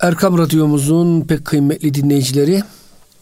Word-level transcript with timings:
Erkam 0.00 0.38
Radyomuzun 0.38 1.20
pek 1.20 1.44
kıymetli 1.44 1.94
dinleyicileri 1.94 2.62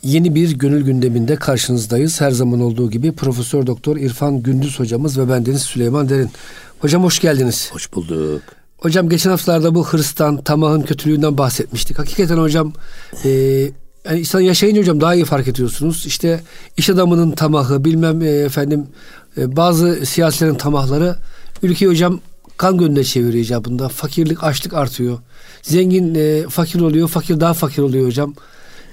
yeni 0.02 0.34
bir 0.34 0.58
gönül 0.58 0.84
gündeminde 0.84 1.36
karşınızdayız. 1.36 2.20
Her 2.20 2.30
zaman 2.30 2.60
olduğu 2.60 2.90
gibi 2.90 3.12
Profesör 3.12 3.66
Doktor 3.66 3.96
İrfan 3.96 4.42
Gündüz 4.42 4.78
hocamız 4.78 5.18
ve 5.18 5.28
bendeniz 5.28 5.62
Süleyman 5.62 6.08
Derin. 6.08 6.30
Hocam 6.78 7.04
hoş 7.04 7.20
geldiniz. 7.20 7.70
Hoş 7.72 7.92
bulduk. 7.92 8.42
Hocam 8.78 9.08
geçen 9.08 9.30
haftalarda 9.30 9.74
bu 9.74 9.86
hırstan, 9.86 10.42
tamahın 10.42 10.82
kötülüğünden 10.82 11.38
bahsetmiştik. 11.38 11.98
Hakikaten 11.98 12.36
hocam 12.36 12.72
e, 13.24 13.28
yani 14.04 14.18
insan 14.18 14.40
yaşayınca 14.40 14.80
hocam 14.80 15.00
daha 15.00 15.14
iyi 15.14 15.24
fark 15.24 15.48
ediyorsunuz. 15.48 16.06
İşte 16.06 16.40
iş 16.76 16.90
adamının 16.90 17.30
tamahı, 17.30 17.84
bilmem 17.84 18.22
e, 18.22 18.28
efendim 18.28 18.86
e, 19.36 19.56
bazı 19.56 20.06
siyasilerin 20.06 20.54
tamahları 20.54 21.16
ülkeyi 21.62 21.90
hocam 21.90 22.20
kan 22.56 22.78
gönlüne 22.78 23.04
çeviriyor 23.04 23.44
icabında. 23.44 23.88
Fakirlik, 23.88 24.44
açlık 24.44 24.74
artıyor. 24.74 25.18
Zengin 25.62 26.14
e, 26.14 26.42
fakir 26.48 26.80
oluyor, 26.80 27.08
fakir 27.08 27.40
daha 27.40 27.54
fakir 27.54 27.82
oluyor 27.82 28.06
hocam. 28.06 28.34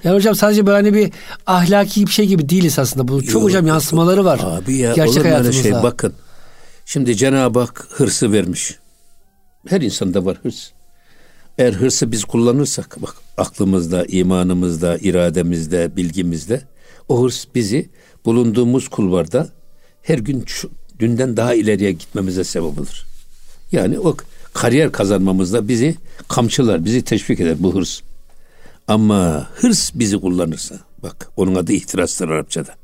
Yani 0.03 0.15
hocam 0.15 0.35
sadece 0.35 0.65
böyle 0.65 0.75
hani 0.75 0.93
bir 0.93 1.11
ahlaki 1.47 2.07
bir 2.07 2.11
şey 2.11 2.27
gibi 2.27 2.49
değiliz 2.49 2.79
aslında. 2.79 3.07
Bu 3.07 3.23
çok 3.23 3.33
Yok, 3.33 3.43
hocam 3.43 3.67
yansımaları 3.67 4.25
var. 4.25 4.39
Abi 4.43 4.77
ya 4.77 4.93
Gerçek 4.93 5.15
olur 5.17 5.25
hayatımızda. 5.25 5.63
şey 5.63 5.73
bakın. 5.73 6.13
Şimdi 6.85 7.15
Cenab-ı 7.15 7.59
Hak 7.59 7.87
hırsı 7.89 8.31
vermiş. 8.31 8.75
Her 9.67 9.81
insanda 9.81 10.25
var 10.25 10.37
hırs. 10.43 10.69
Eğer 11.57 11.73
hırsı 11.73 12.11
biz 12.11 12.23
kullanırsak 12.25 13.01
bak 13.01 13.15
aklımızda, 13.37 14.05
imanımızda, 14.05 14.97
irademizde, 14.97 15.95
bilgimizde 15.95 16.61
o 17.09 17.23
hırs 17.23 17.45
bizi 17.55 17.89
bulunduğumuz 18.25 18.87
kulvarda 18.87 19.49
her 20.01 20.17
gün 20.17 20.43
şu, 20.45 20.71
dünden 20.99 21.37
daha 21.37 21.53
ileriye 21.53 21.91
gitmemize 21.91 22.43
sebep 22.43 22.79
olur. 22.79 23.05
Yani 23.71 23.99
o 23.99 24.17
kariyer 24.55 24.91
kazanmamızda 24.91 25.67
bizi 25.67 25.95
kamçılar, 26.27 26.85
bizi 26.85 27.01
teşvik 27.01 27.39
eder 27.39 27.55
bu 27.59 27.75
hırs. 27.75 28.01
Ama 28.87 29.49
hırs 29.55 29.91
bizi 29.95 30.19
kullanırsa, 30.19 30.79
bak 31.03 31.29
onun 31.37 31.55
adı 31.55 31.73
ihtirastır 31.73 32.29
Arapçada. 32.29 32.75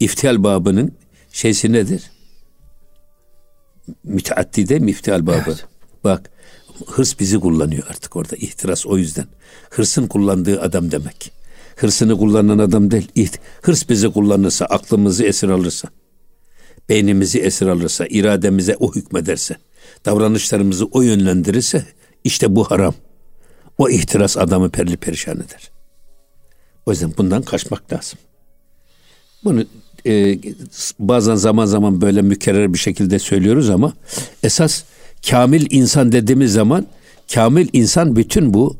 İftihal 0.00 0.42
babının 0.42 0.92
şeysi 1.32 1.72
nedir? 1.72 2.02
Müteaddide 4.04 4.78
miftihal 4.78 5.26
babı. 5.26 5.42
Evet. 5.46 5.64
Bak 6.04 6.30
hırs 6.86 7.20
bizi 7.20 7.40
kullanıyor 7.40 7.82
artık 7.90 8.16
orada. 8.16 8.36
İhtiras 8.36 8.86
o 8.86 8.98
yüzden. 8.98 9.26
Hırsın 9.70 10.06
kullandığı 10.06 10.60
adam 10.60 10.90
demek. 10.90 11.32
Hırsını 11.76 12.18
kullanan 12.18 12.58
adam 12.58 12.90
değil. 12.90 13.08
İht- 13.16 13.38
Hırs 13.62 13.88
bizi 13.88 14.10
kullanırsa, 14.12 14.64
aklımızı 14.64 15.24
esir 15.24 15.48
alırsa, 15.48 15.88
beynimizi 16.88 17.40
esir 17.40 17.66
alırsa, 17.66 18.06
irademize 18.10 18.76
o 18.80 18.94
hükmederse, 18.94 19.56
davranışlarımızı 20.04 20.84
o 20.84 21.02
yönlendirirse 21.02 21.86
işte 22.24 22.56
bu 22.56 22.64
haram. 22.64 22.94
O 23.78 23.88
ihtiras 23.88 24.36
adamı 24.36 24.70
perli 24.70 24.96
perişan 24.96 25.36
eder. 25.36 25.70
O 26.86 26.90
yüzden 26.90 27.14
bundan 27.18 27.42
kaçmak 27.42 27.92
lazım. 27.92 28.18
Bunu 29.44 29.64
e, 30.06 30.38
bazen 30.98 31.34
zaman 31.34 31.66
zaman 31.66 32.00
böyle 32.00 32.22
mükerrer 32.22 32.72
bir 32.72 32.78
şekilde 32.78 33.18
söylüyoruz 33.18 33.70
ama 33.70 33.92
esas 34.42 34.84
kamil 35.30 35.66
insan 35.70 36.12
dediğimiz 36.12 36.52
zaman 36.52 36.86
kamil 37.34 37.68
insan 37.72 38.16
bütün 38.16 38.54
bu 38.54 38.76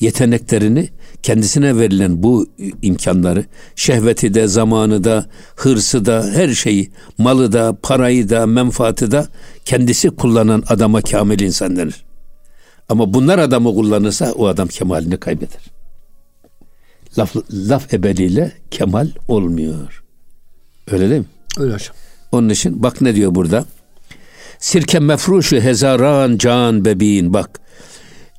yeteneklerini 0.00 0.88
kendisine 1.22 1.78
verilen 1.78 2.22
bu 2.22 2.46
imkanları 2.82 3.44
şehveti 3.76 4.34
de 4.34 4.46
zamanı 4.46 5.04
da 5.04 5.26
hırsı 5.56 6.04
da 6.04 6.30
her 6.34 6.48
şeyi 6.48 6.90
malı 7.18 7.52
da 7.52 7.76
parayı 7.82 8.28
da 8.30 8.46
menfaati 8.46 9.10
da 9.10 9.28
kendisi 9.64 10.10
kullanan 10.10 10.62
adama 10.68 11.00
kamil 11.00 11.40
insan 11.40 11.76
denir. 11.76 12.04
Ama 12.88 13.14
bunlar 13.14 13.38
adamı 13.38 13.74
kullanırsa 13.74 14.32
o 14.32 14.46
adam 14.46 14.68
kemalini 14.68 15.16
kaybeder. 15.16 15.60
Laf, 17.18 17.36
laf 17.50 17.94
ebeliyle 17.94 18.52
kemal 18.70 19.08
olmuyor. 19.28 20.02
Öyle 20.90 21.10
değil 21.10 21.20
mi? 21.20 21.26
Öyle 21.58 21.74
hocam. 21.74 21.94
Onun 22.32 22.48
için 22.48 22.82
bak 22.82 23.00
ne 23.00 23.14
diyor 23.14 23.34
burada. 23.34 23.64
Sirke 24.58 24.98
mefruşu 24.98 25.60
hezaran 25.60 26.38
can 26.38 26.84
bebeğin 26.84 27.32
bak. 27.32 27.60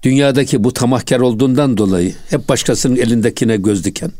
Dünyadaki 0.03 0.63
bu 0.63 0.73
tamahkar 0.73 1.19
olduğundan 1.19 1.77
dolayı 1.77 2.15
hep 2.29 2.49
başkasının 2.49 2.95
elindekine 2.95 3.57
göz 3.57 3.83
diken 3.83 4.11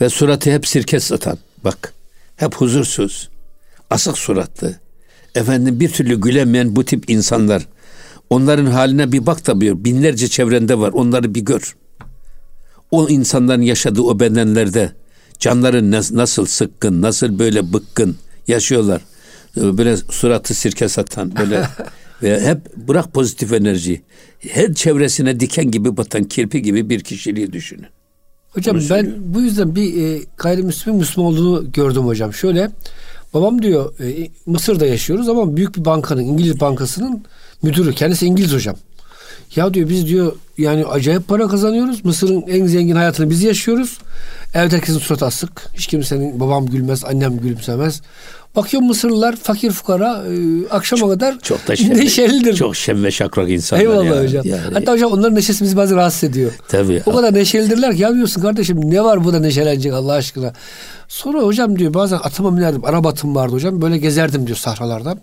ve 0.00 0.08
suratı 0.08 0.50
hep 0.50 0.66
sirke 0.66 1.00
satan 1.00 1.38
bak 1.64 1.92
hep 2.36 2.54
huzursuz 2.54 3.28
asık 3.90 4.18
suratlı 4.18 4.74
efendim 5.34 5.80
bir 5.80 5.88
türlü 5.88 6.20
gülemeyen 6.20 6.76
bu 6.76 6.84
tip 6.84 7.10
insanlar 7.10 7.66
onların 8.30 8.66
haline 8.66 9.12
bir 9.12 9.26
bak 9.26 9.44
tabii 9.44 9.84
binlerce 9.84 10.28
çevrende 10.28 10.78
var 10.78 10.90
onları 10.92 11.34
bir 11.34 11.40
gör 11.40 11.76
o 12.90 13.08
insanların 13.08 13.62
yaşadığı 13.62 14.02
o 14.02 14.20
bedenlerde 14.20 14.92
canları 15.38 15.78
nas- 15.78 16.16
nasıl 16.16 16.46
sıkkın, 16.46 17.02
nasıl 17.02 17.38
böyle 17.38 17.72
bıkkın 17.72 18.16
yaşıyorlar. 18.48 19.02
Böyle 19.56 19.96
suratı 19.96 20.54
sirke 20.54 20.88
satan 20.88 21.36
böyle 21.36 21.68
ve 22.22 22.40
hep 22.40 22.76
bırak 22.76 23.12
pozitif 23.12 23.52
enerjiyi. 23.52 24.02
Her 24.38 24.74
çevresine 24.74 25.40
diken 25.40 25.70
gibi 25.70 25.96
batan 25.96 26.24
kirpi 26.24 26.62
gibi 26.62 26.90
bir 26.90 27.00
kişiliği 27.00 27.52
düşünün. 27.52 27.86
Hocam 28.50 28.80
ben 28.90 29.14
bu 29.20 29.40
yüzden 29.40 29.76
bir 29.76 30.02
e, 30.02 30.22
gayrimüslim 30.36 30.94
Müslüman 30.94 31.32
olduğunu 31.32 31.72
gördüm 31.72 32.02
hocam. 32.02 32.32
Şöyle 32.32 32.70
babam 33.34 33.62
diyor 33.62 34.00
e, 34.00 34.28
Mısır'da 34.46 34.86
yaşıyoruz 34.86 35.28
ama 35.28 35.56
büyük 35.56 35.76
bir 35.76 35.84
bankanın 35.84 36.22
İngiliz 36.22 36.60
bankasının 36.60 37.24
müdürü. 37.62 37.94
Kendisi 37.94 38.26
İngiliz 38.26 38.52
hocam. 38.52 38.76
Ya 39.56 39.74
diyor 39.74 39.88
biz 39.88 40.06
diyor 40.06 40.32
yani 40.58 40.86
acayip 40.86 41.28
para 41.28 41.48
kazanıyoruz. 41.48 42.04
Mısır'ın 42.04 42.44
en 42.48 42.66
zengin 42.66 42.96
hayatını 42.96 43.30
biz 43.30 43.42
yaşıyoruz. 43.42 43.98
Evde 44.54 44.76
herkesin 44.76 44.98
suratı 44.98 45.26
asık. 45.26 45.50
Hiç 45.74 45.86
kimsenin 45.86 46.40
babam 46.40 46.66
gülmez, 46.66 47.04
annem 47.04 47.38
gülümsemez. 47.38 48.00
Bakıyor 48.56 48.82
Mısırlılar 48.82 49.36
fakir 49.36 49.70
fukara 49.70 50.24
e, 50.24 50.68
akşama 50.70 51.08
kadar 51.08 51.38
Çok 51.42 51.68
da 51.68 51.76
şen, 51.76 51.96
neşelidir. 51.96 52.54
çok 52.54 52.76
şen 52.76 53.04
ve 53.04 53.10
şakrak 53.10 53.50
insanlar. 53.50 53.82
Eyvallah 53.82 54.04
ya. 54.04 54.22
hocam. 54.22 54.46
Yani, 54.46 54.60
Hatta 54.74 54.92
hocam 54.92 55.12
onların 55.12 55.34
neşesi 55.34 55.64
bizi 55.64 55.76
bazen 55.76 55.96
rahatsız 55.96 56.24
ediyor. 56.30 56.52
Tabii. 56.68 57.02
O 57.06 57.12
kadar 57.16 57.34
neşelidirler 57.34 57.96
ki 57.96 58.02
ya 58.02 58.14
diyorsun 58.14 58.40
kardeşim 58.42 58.90
ne 58.90 59.04
var 59.04 59.24
bu 59.24 59.32
da 59.32 59.40
neşelenecek 59.40 59.92
Allah 59.92 60.12
aşkına. 60.12 60.52
Sonra 61.08 61.40
hocam 61.42 61.78
diyor 61.78 61.94
bazen 61.94 62.16
atıma 62.16 62.56
binerdim. 62.56 62.84
Araba 62.84 63.08
atım 63.08 63.34
vardı 63.34 63.52
hocam. 63.54 63.82
Böyle 63.82 63.98
gezerdim 63.98 64.46
diyor 64.46 64.58
sahralarda. 64.58 65.18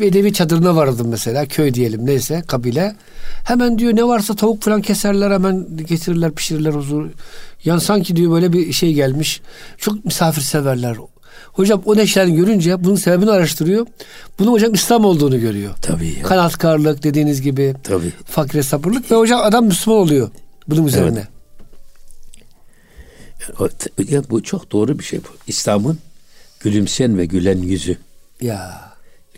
Bedevi 0.00 0.32
çadırına 0.32 0.76
vardım 0.76 1.08
mesela. 1.08 1.46
Köy 1.46 1.74
diyelim 1.74 2.06
neyse 2.06 2.42
kabile. 2.46 2.96
Hemen 3.44 3.78
diyor 3.78 3.96
ne 3.96 4.04
varsa 4.04 4.36
tavuk 4.36 4.62
falan 4.62 4.82
keserler 4.82 5.30
hemen 5.30 5.66
getirirler 5.76 6.32
pişirirler 6.32 6.72
huzur. 6.72 7.08
Yani 7.64 7.80
sanki 7.80 8.16
diyor 8.16 8.32
böyle 8.32 8.52
bir 8.52 8.72
şey 8.72 8.94
gelmiş. 8.94 9.40
Çok 9.78 10.04
misafirseverler. 10.04 10.96
Hocam 11.52 11.82
o 11.84 11.96
neşelerini 11.96 12.36
görünce 12.36 12.84
bunun 12.84 12.94
sebebini 12.94 13.30
araştırıyor. 13.30 13.86
Bunun 14.38 14.52
hocam 14.52 14.74
İslam 14.74 15.04
olduğunu 15.04 15.40
görüyor. 15.40 15.74
Tabii 15.82 16.08
ya. 16.08 16.22
Kanatkarlık 16.22 17.02
dediğiniz 17.02 17.42
gibi. 17.42 17.74
Tabii. 17.82 18.12
Fakire 18.24 18.62
sabırlık 18.62 19.10
ve 19.10 19.16
hocam 19.16 19.40
adam 19.44 19.64
Müslüman 19.66 20.00
oluyor 20.00 20.30
bunun 20.68 20.86
üzerine. 20.86 21.26
O- 23.60 23.68
ya 24.08 24.22
bu 24.30 24.42
çok 24.42 24.72
doğru 24.72 24.98
bir 24.98 25.04
şey 25.04 25.18
bu. 25.20 25.28
İslam'ın 25.46 25.98
gülümseyen 26.60 27.18
ve 27.18 27.26
gülen 27.26 27.58
yüzü. 27.58 27.96
Ya 28.40 28.91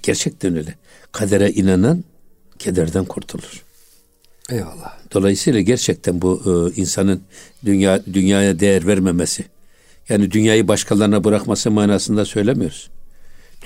Gerçekten 0.05 0.57
öyle. 0.57 0.75
Kadere 1.13 1.51
inanan 1.51 2.05
kederden 2.59 3.05
kurtulur. 3.05 3.63
eyvallah. 4.51 4.99
Dolayısıyla 5.15 5.61
gerçekten 5.61 6.23
bu 6.23 6.43
e, 6.47 6.81
insanın 6.81 7.21
dünya 7.65 8.01
dünyaya 8.13 8.61
değer 8.61 8.87
vermemesi, 8.87 9.45
yani 10.09 10.31
dünyayı 10.31 10.69
başkalarına 10.69 11.25
bırakması 11.25 11.71
manasında 11.71 12.25
söylemiyoruz. 12.25 12.91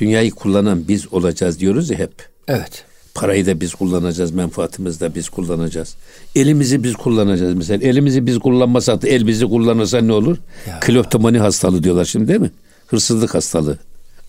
Dünyayı 0.00 0.30
kullanan 0.30 0.88
biz 0.88 1.12
olacağız 1.12 1.60
diyoruz 1.60 1.90
ya 1.90 1.98
hep. 1.98 2.12
Evet. 2.48 2.84
Parayı 3.14 3.46
da 3.46 3.60
biz 3.60 3.74
kullanacağız, 3.74 4.30
menfaatimizi 4.30 5.00
de 5.00 5.14
biz 5.14 5.28
kullanacağız. 5.28 5.96
Elimizi 6.36 6.84
biz 6.84 6.94
kullanacağız 6.94 7.54
mesela. 7.54 7.88
Elimizi 7.88 8.26
biz 8.26 8.38
kullanmasak 8.38 9.02
da 9.02 9.08
el 9.08 9.26
bizi 9.26 9.46
kullanırsa 9.46 10.00
ne 10.00 10.12
olur? 10.12 10.36
Ya. 10.68 10.80
Kleptomani 10.80 11.38
hastalığı 11.38 11.82
diyorlar 11.82 12.04
şimdi 12.04 12.28
değil 12.28 12.40
mi? 12.40 12.50
Hırsızlık 12.86 13.34
hastalığı. 13.34 13.78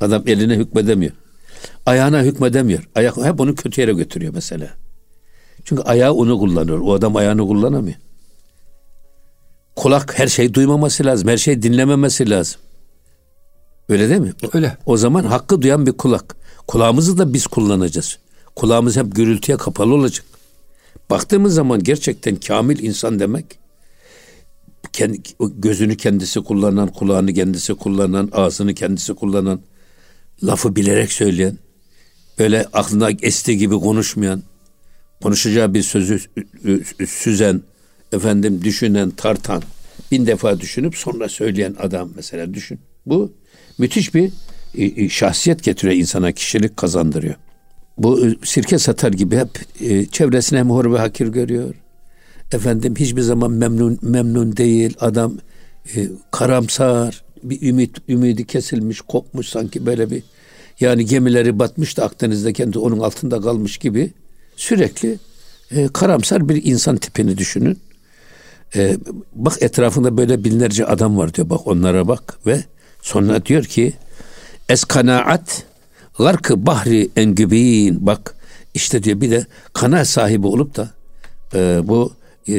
Adam 0.01 0.23
eline 0.27 0.55
hükmedemiyor. 0.55 1.11
Ayağına 1.85 2.21
hükmedemiyor. 2.21 2.89
Ayak 2.95 3.17
hep 3.17 3.39
onu 3.39 3.55
kötü 3.55 3.81
yere 3.81 3.93
götürüyor 3.93 4.33
mesela. 4.33 4.69
Çünkü 5.63 5.81
ayağı 5.81 6.13
onu 6.13 6.39
kullanıyor. 6.39 6.79
O 6.79 6.93
adam 6.93 7.15
ayağını 7.15 7.47
kullanamıyor. 7.47 7.97
Kulak 9.75 10.19
her 10.19 10.27
şeyi 10.27 10.53
duymaması 10.53 11.05
lazım. 11.05 11.27
Her 11.27 11.37
şeyi 11.37 11.61
dinlememesi 11.61 12.29
lazım. 12.29 12.61
Öyle 13.89 14.09
değil 14.09 14.21
mi? 14.21 14.33
Öyle. 14.53 14.77
O 14.85 14.97
zaman 14.97 15.23
hakkı 15.23 15.61
duyan 15.61 15.85
bir 15.85 15.91
kulak. 15.91 16.35
Kulağımızı 16.67 17.17
da 17.17 17.33
biz 17.33 17.47
kullanacağız. 17.47 18.17
Kulağımız 18.55 18.97
hep 18.97 19.15
gürültüye 19.15 19.57
kapalı 19.57 19.93
olacak. 19.93 20.25
Baktığımız 21.09 21.53
zaman 21.53 21.83
gerçekten 21.83 22.35
kamil 22.35 22.83
insan 22.83 23.19
demek 23.19 23.45
kendi, 24.93 25.21
gözünü 25.39 25.97
kendisi 25.97 26.41
kullanan, 26.41 26.87
kulağını 26.87 27.33
kendisi 27.33 27.73
kullanan, 27.73 28.29
ağzını 28.31 28.73
kendisi 28.73 29.13
kullanan, 29.13 29.59
lafı 30.43 30.75
bilerek 30.75 31.11
söyleyen, 31.11 31.57
böyle 32.39 32.65
aklına 32.73 33.09
estiği 33.21 33.57
gibi 33.57 33.75
konuşmayan, 33.75 34.43
konuşacağı 35.23 35.73
bir 35.73 35.83
sözü 35.83 36.19
süzen, 37.07 37.61
efendim 38.11 38.61
düşünen, 38.63 39.09
tartan, 39.09 39.63
bin 40.11 40.27
defa 40.27 40.59
düşünüp 40.59 40.95
sonra 40.95 41.29
söyleyen 41.29 41.75
adam 41.79 42.09
mesela 42.15 42.53
düşün. 42.53 42.79
Bu 43.05 43.33
müthiş 43.77 44.13
bir 44.15 44.31
şahsiyet 45.09 45.63
getiriyor 45.63 45.97
insana, 45.99 46.31
kişilik 46.31 46.77
kazandırıyor. 46.77 47.35
Bu 47.97 48.21
sirke 48.43 48.79
satar 48.79 49.11
gibi 49.11 49.37
hep 49.37 49.49
e, 49.81 50.05
çevresine 50.05 50.61
hor 50.61 50.93
ve 50.93 50.97
hakir 50.97 51.27
görüyor. 51.27 51.75
Efendim 52.51 52.95
hiçbir 52.99 53.21
zaman 53.21 53.51
memnun 53.51 53.99
memnun 54.01 54.57
değil. 54.57 54.95
Adam 54.99 55.37
e, 55.95 56.07
karamsar, 56.31 57.23
bir 57.43 57.61
ümit 57.61 57.97
ümidi 58.09 58.45
kesilmiş, 58.45 59.01
kopmuş 59.01 59.47
sanki 59.47 59.85
böyle 59.85 60.11
bir 60.11 60.23
yani 60.79 61.05
gemileri 61.05 61.59
batmış 61.59 61.97
da 61.97 62.05
Akdeniz'de 62.05 62.53
kendi 62.53 62.79
onun 62.79 62.99
altında 62.99 63.41
kalmış 63.41 63.77
gibi 63.77 64.13
sürekli 64.55 65.19
e, 65.71 65.87
karamsar 65.87 66.49
bir 66.49 66.63
insan 66.65 66.97
tipini 66.97 67.37
düşünün. 67.37 67.79
E, 68.75 68.97
bak 69.35 69.61
etrafında 69.61 70.17
böyle 70.17 70.43
binlerce 70.43 70.85
adam 70.85 71.17
var 71.17 71.33
diyor. 71.33 71.49
Bak 71.49 71.67
onlara 71.67 72.07
bak 72.07 72.39
ve 72.45 72.63
sonra 73.01 73.45
diyor 73.45 73.63
ki 73.63 73.93
es 74.69 74.83
kanaat 74.83 75.63
garkı 76.17 76.65
bahri 76.65 77.09
engübin 77.15 78.05
bak 78.05 78.35
işte 78.73 79.03
diyor 79.03 79.21
bir 79.21 79.31
de 79.31 79.45
kana 79.73 80.05
sahibi 80.05 80.47
olup 80.47 80.75
da 80.75 80.89
e, 81.53 81.81
bu 81.87 82.13
e, 82.49 82.55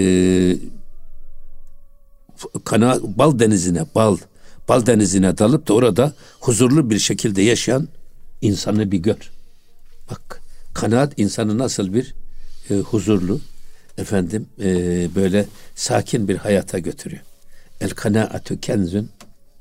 kana 2.64 2.98
bal 3.02 3.38
denizine 3.38 3.84
bal 3.94 4.16
bal 4.70 4.86
denizine 4.86 5.38
dalıp 5.38 5.68
da 5.68 5.74
orada 5.74 6.12
huzurlu 6.40 6.90
bir 6.90 6.98
şekilde 6.98 7.42
yaşayan 7.42 7.88
insanı 8.40 8.92
bir 8.92 8.98
gör. 8.98 9.30
Bak 10.10 10.40
kanaat 10.74 11.12
insanı 11.16 11.58
nasıl 11.58 11.94
bir 11.94 12.14
e, 12.70 12.74
huzurlu 12.74 13.40
efendim 13.98 14.46
e, 14.60 14.68
böyle 15.14 15.46
sakin 15.74 16.28
bir 16.28 16.36
hayata 16.36 16.78
götürüyor. 16.78 17.22
El 17.80 17.90
kanaatu 17.90 18.60
kenzun 18.60 19.10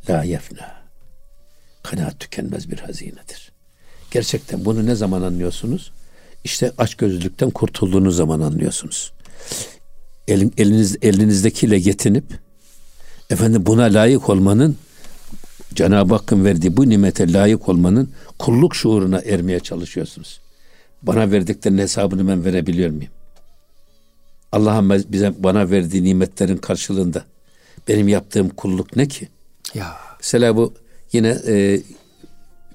la 0.09 0.23
yefna. 0.23 0.81
Kanaat 1.83 2.19
tükenmez 2.19 2.71
bir 2.71 2.79
hazinedir. 2.79 3.51
Gerçekten 4.11 4.65
bunu 4.65 4.85
ne 4.85 4.95
zaman 4.95 5.21
anlıyorsunuz? 5.21 5.91
İşte 6.43 6.71
açgözlülükten 6.77 7.49
kurtulduğunuz 7.49 8.15
zaman 8.15 8.41
anlıyorsunuz. 8.41 9.13
Elin, 10.27 10.53
eliniz, 10.57 10.97
elinizdekiyle 11.01 11.77
yetinip 11.77 12.25
efendim 13.29 13.65
buna 13.65 13.83
layık 13.83 14.29
olmanın 14.29 14.77
Cenab-ı 15.75 16.13
Hakk'ın 16.13 16.45
verdiği 16.45 16.77
bu 16.77 16.89
nimete 16.89 17.33
layık 17.33 17.69
olmanın 17.69 18.11
kulluk 18.39 18.75
şuuruna 18.75 19.21
ermeye 19.21 19.59
çalışıyorsunuz. 19.59 20.39
Bana 21.01 21.31
verdiklerinin 21.31 21.81
hesabını 21.81 22.27
ben 22.27 22.45
verebiliyor 22.45 22.89
muyum? 22.89 23.11
Allah'ın 24.51 25.05
bize 25.09 25.33
bana 25.37 25.69
verdiği 25.69 26.03
nimetlerin 26.03 26.57
karşılığında 26.57 27.23
benim 27.87 28.07
yaptığım 28.07 28.49
kulluk 28.49 28.95
ne 28.95 29.07
ki? 29.07 29.27
Ya. 29.73 29.97
Mesela 30.19 30.55
bu 30.55 30.73
yine 31.13 31.37
e, 31.47 31.81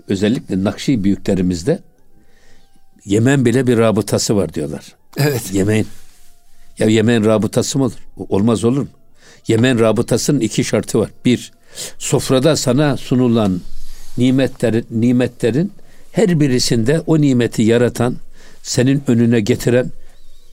özellikle 0.08 0.64
Nakşi 0.64 1.04
büyüklerimizde 1.04 1.82
Yemen 3.04 3.44
bile 3.44 3.66
bir 3.66 3.78
rabıtası 3.78 4.36
var 4.36 4.54
diyorlar. 4.54 4.94
Evet. 5.16 5.42
Yemen. 5.52 5.84
Ya 6.78 6.86
Yemen 6.86 7.24
rabıtası 7.24 7.78
mı 7.78 7.84
olur? 7.84 7.94
Olmaz 8.16 8.64
olur 8.64 8.80
mu? 8.80 8.88
Yemen 9.48 9.80
rabıtasının 9.80 10.40
iki 10.40 10.64
şartı 10.64 10.98
var. 10.98 11.10
Bir, 11.24 11.52
sofrada 11.98 12.56
sana 12.56 12.96
sunulan 12.96 13.60
nimetlerin, 14.18 14.86
nimetlerin 14.90 15.72
her 16.12 16.40
birisinde 16.40 17.00
o 17.06 17.20
nimeti 17.20 17.62
yaratan, 17.62 18.16
senin 18.62 19.02
önüne 19.06 19.40
getiren 19.40 19.90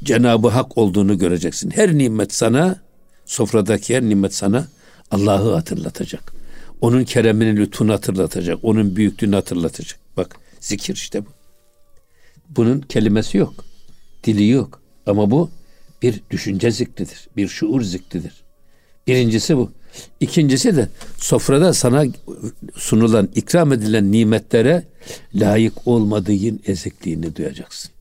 Cenab-ı 0.03 0.47
Hak 0.47 0.77
olduğunu 0.77 1.17
göreceksin. 1.17 1.71
Her 1.71 1.97
nimet 1.97 2.33
sana, 2.33 2.81
sofradaki 3.25 3.95
her 3.95 4.01
nimet 4.01 4.33
sana 4.33 4.67
Allah'ı 5.11 5.53
hatırlatacak. 5.53 6.33
Onun 6.81 7.03
keremini 7.03 7.57
lütfunu 7.57 7.93
hatırlatacak. 7.93 8.59
Onun 8.63 8.95
büyüklüğünü 8.95 9.35
hatırlatacak. 9.35 9.99
Bak 10.17 10.35
zikir 10.59 10.93
işte 10.93 11.25
bu. 11.25 11.29
Bunun 12.49 12.81
kelimesi 12.81 13.37
yok. 13.37 13.65
Dili 14.23 14.47
yok. 14.47 14.81
Ama 15.05 15.31
bu 15.31 15.49
bir 16.01 16.21
düşünce 16.31 16.71
zikridir. 16.71 17.27
Bir 17.37 17.47
şuur 17.47 17.81
zikridir. 17.81 18.33
Birincisi 19.07 19.57
bu. 19.57 19.71
İkincisi 20.19 20.75
de 20.75 20.89
sofrada 21.17 21.73
sana 21.73 22.05
sunulan, 22.75 23.29
ikram 23.35 23.73
edilen 23.73 24.11
nimetlere 24.11 24.83
layık 25.35 25.87
olmadığın 25.87 26.61
ezikliğini 26.65 27.35
duyacaksın. 27.35 27.91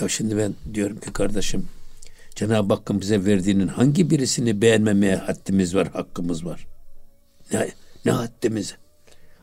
Ya 0.00 0.08
şimdi 0.08 0.36
ben 0.36 0.54
diyorum 0.74 1.00
ki 1.00 1.12
kardeşim 1.12 1.66
Cenab-ı 2.34 2.74
Hakk'ın 2.74 3.00
bize 3.00 3.24
verdiğinin 3.24 3.68
hangi 3.68 4.10
birisini 4.10 4.62
beğenmemeye 4.62 5.16
haddimiz 5.16 5.74
var, 5.74 5.88
hakkımız 5.92 6.44
var? 6.44 6.66
Ne, 7.52 7.70
ne 8.04 8.12
haddimiz? 8.12 8.74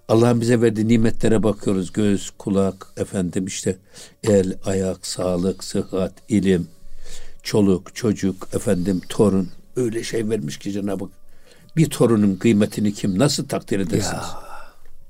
Allah'ın 0.07 0.41
bize 0.41 0.61
verdiği 0.61 0.87
nimetlere 0.87 1.43
bakıyoruz. 1.43 1.93
Göz, 1.93 2.29
kulak, 2.29 2.87
efendim 2.97 3.45
işte 3.45 3.77
el, 4.23 4.57
ayak, 4.65 5.07
sağlık, 5.07 5.63
sıhhat, 5.63 6.13
ilim, 6.29 6.67
çoluk, 7.43 7.95
çocuk, 7.95 8.49
efendim 8.53 9.01
torun. 9.09 9.49
Öyle 9.75 10.03
şey 10.03 10.29
vermiş 10.29 10.57
ki 10.57 10.71
Cenab-ı 10.71 11.03
Hak. 11.03 11.13
Bir 11.77 11.89
torunun 11.89 12.35
kıymetini 12.35 12.93
kim 12.93 13.19
nasıl 13.19 13.47
takdir 13.47 13.79
edersiniz? 13.79 14.13
Ya. 14.13 14.43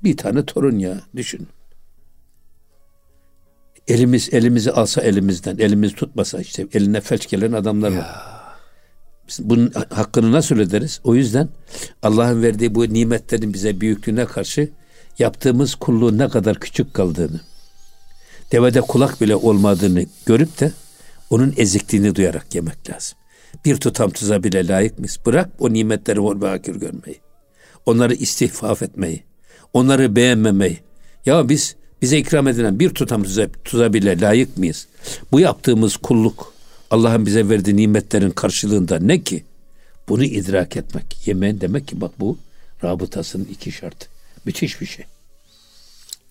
Bir 0.04 0.16
tane 0.16 0.44
torun 0.46 0.78
ya 0.78 1.00
düşün. 1.16 1.48
Elimiz 3.88 4.28
elimizi 4.34 4.72
alsa 4.72 5.02
elimizden, 5.02 5.58
elimiz 5.58 5.94
tutmasa 5.94 6.40
işte 6.40 6.66
eline 6.72 7.00
felç 7.00 7.28
gelen 7.28 7.52
adamlar 7.52 7.90
ya. 7.90 7.98
var. 7.98 8.32
bunun 9.38 9.72
hakkını 9.90 10.32
nasıl 10.32 10.56
öderiz? 10.56 11.00
O 11.04 11.14
yüzden 11.14 11.48
Allah'ın 12.02 12.42
verdiği 12.42 12.74
bu 12.74 12.94
nimetlerin 12.94 13.54
bize 13.54 13.80
büyüklüğüne 13.80 14.26
karşı 14.26 14.70
yaptığımız 15.18 15.74
kulluğun 15.74 16.18
ne 16.18 16.28
kadar 16.28 16.60
küçük 16.60 16.94
kaldığını, 16.94 17.40
devede 18.52 18.80
kulak 18.80 19.20
bile 19.20 19.36
olmadığını 19.36 20.06
görüp 20.26 20.60
de 20.60 20.72
onun 21.30 21.54
ezikliğini 21.56 22.14
duyarak 22.14 22.54
yemek 22.54 22.90
lazım. 22.90 23.18
Bir 23.64 23.76
tutam 23.76 24.10
tuza 24.10 24.42
bile 24.42 24.68
layık 24.68 24.98
mıyız? 24.98 25.18
Bırak 25.26 25.50
o 25.58 25.72
nimetleri 25.72 26.20
hor 26.20 26.42
ve 26.42 26.56
görmeyi. 26.56 27.20
Onları 27.86 28.14
istihfaf 28.14 28.82
etmeyi. 28.82 29.22
Onları 29.72 30.16
beğenmemeyi. 30.16 30.78
Ya 31.26 31.48
biz 31.48 31.76
bize 32.02 32.18
ikram 32.18 32.48
edilen 32.48 32.78
bir 32.78 32.90
tutam 32.90 33.22
tuza, 33.22 33.48
tuza 33.64 33.92
bile 33.92 34.20
layık 34.20 34.56
mıyız? 34.56 34.86
Bu 35.32 35.40
yaptığımız 35.40 35.96
kulluk 35.96 36.52
Allah'ın 36.90 37.26
bize 37.26 37.48
verdiği 37.48 37.76
nimetlerin 37.76 38.30
karşılığında 38.30 38.98
ne 38.98 39.22
ki? 39.22 39.44
Bunu 40.08 40.24
idrak 40.24 40.76
etmek. 40.76 41.26
Yemen 41.26 41.60
demek 41.60 41.88
ki 41.88 42.00
bak 42.00 42.20
bu 42.20 42.38
rabıtasının 42.84 43.44
iki 43.44 43.72
şartı. 43.72 44.06
Müthiş 44.44 44.80
bir 44.80 44.86
şey. 44.86 45.04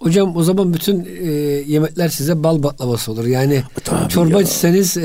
Hocam 0.01 0.35
o 0.35 0.43
zaman 0.43 0.73
bütün 0.73 1.05
e, 1.05 1.31
yemekler 1.67 2.09
size 2.09 2.43
bal 2.43 2.63
baklavası 2.63 3.11
olur. 3.11 3.25
Yani 3.25 3.63
tabii 3.83 4.09
çorba 4.09 4.37
ya. 4.37 4.41
içseniz, 4.41 4.97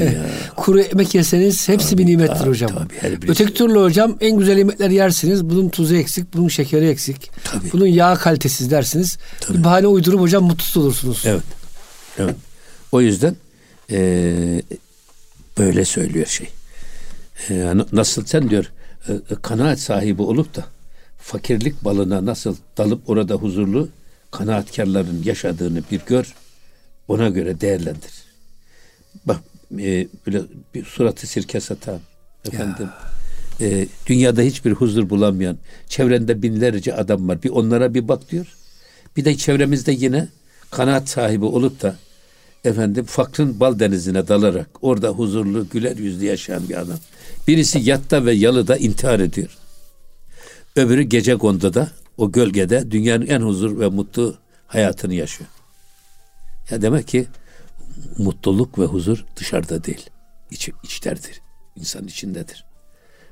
kuru 0.56 0.80
ekmek 0.80 1.14
yeseniz 1.14 1.68
hepsi 1.68 1.90
tabii, 1.90 2.02
bir 2.02 2.06
nimettir 2.06 2.36
tabii, 2.36 2.48
hocam. 2.50 2.70
Tabii, 2.70 3.18
Öteki 3.28 3.54
türlü 3.54 3.78
hocam 3.78 4.16
en 4.20 4.38
güzel 4.38 4.58
yemekler 4.58 4.90
yersiniz. 4.90 5.44
Bunun 5.50 5.68
tuzu 5.68 5.94
eksik, 5.94 6.34
bunun 6.34 6.48
şekeri 6.48 6.88
eksik. 6.88 7.30
Tabii. 7.44 7.72
Bunun 7.72 7.86
yağ 7.86 8.14
kalitesiz 8.14 8.70
dersiniz. 8.70 9.18
Tabii. 9.40 9.58
Bir 9.58 9.64
bahane 9.64 9.86
uydurup 9.86 10.20
hocam 10.20 10.44
mutsuz 10.44 10.76
olursunuz. 10.76 11.22
Evet. 11.26 11.44
Evet. 12.18 12.36
O 12.92 13.00
yüzden 13.00 13.36
e, 13.90 14.62
böyle 15.58 15.84
söylüyor 15.84 16.26
şey. 16.26 16.48
E, 17.50 17.72
nasıl 17.92 18.24
sen 18.24 18.50
diyor 18.50 18.70
e, 19.08 19.12
kanaat 19.42 19.80
sahibi 19.80 20.22
olup 20.22 20.56
da 20.56 20.64
fakirlik 21.18 21.84
balına 21.84 22.26
nasıl 22.26 22.56
dalıp 22.78 23.10
orada 23.10 23.34
huzurlu 23.34 23.88
kanaatkarların 24.34 25.22
yaşadığını 25.24 25.82
bir 25.90 26.00
gör, 26.06 26.34
ona 27.08 27.28
göre 27.28 27.60
değerlendir. 27.60 28.12
Bak 29.26 29.40
e, 29.78 30.08
böyle 30.26 30.42
bir 30.74 30.84
suratı 30.84 31.26
sirke 31.26 31.60
satan, 31.60 32.00
efendim, 32.44 32.88
e, 33.60 33.86
dünyada 34.06 34.42
hiçbir 34.42 34.72
huzur 34.72 35.10
bulamayan, 35.10 35.58
çevrende 35.88 36.42
binlerce 36.42 36.94
adam 36.94 37.28
var. 37.28 37.42
Bir 37.42 37.50
onlara 37.50 37.94
bir 37.94 38.08
bak 38.08 38.30
diyor. 38.30 38.46
Bir 39.16 39.24
de 39.24 39.36
çevremizde 39.36 39.92
yine 39.92 40.28
kanaat 40.70 41.08
sahibi 41.08 41.44
olup 41.44 41.82
da 41.82 41.96
efendim 42.64 43.04
fakrın 43.04 43.60
bal 43.60 43.78
denizine 43.78 44.28
dalarak 44.28 44.68
orada 44.82 45.08
huzurlu 45.08 45.68
güler 45.68 45.96
yüzlü 45.96 46.24
yaşayan 46.24 46.68
bir 46.68 46.80
adam. 46.80 46.98
Birisi 47.48 47.78
yatta 47.78 48.24
ve 48.24 48.32
yalıda 48.32 48.76
intihar 48.76 49.20
ediyor. 49.20 49.58
Öbürü 50.76 51.02
gece 51.02 51.36
konduda 51.36 51.90
o 52.16 52.32
gölgede 52.32 52.90
dünyanın 52.90 53.26
en 53.26 53.40
huzur 53.40 53.80
ve 53.80 53.88
mutlu 53.88 54.36
hayatını 54.66 55.14
yaşıyor. 55.14 55.50
Ya 56.70 56.82
demek 56.82 57.08
ki 57.08 57.26
mutluluk 58.18 58.78
ve 58.78 58.84
huzur 58.84 59.24
dışarıda 59.36 59.84
değil. 59.84 60.10
İç, 60.50 60.70
içlerdir. 60.84 61.40
İnsan 61.76 62.06
içindedir. 62.06 62.64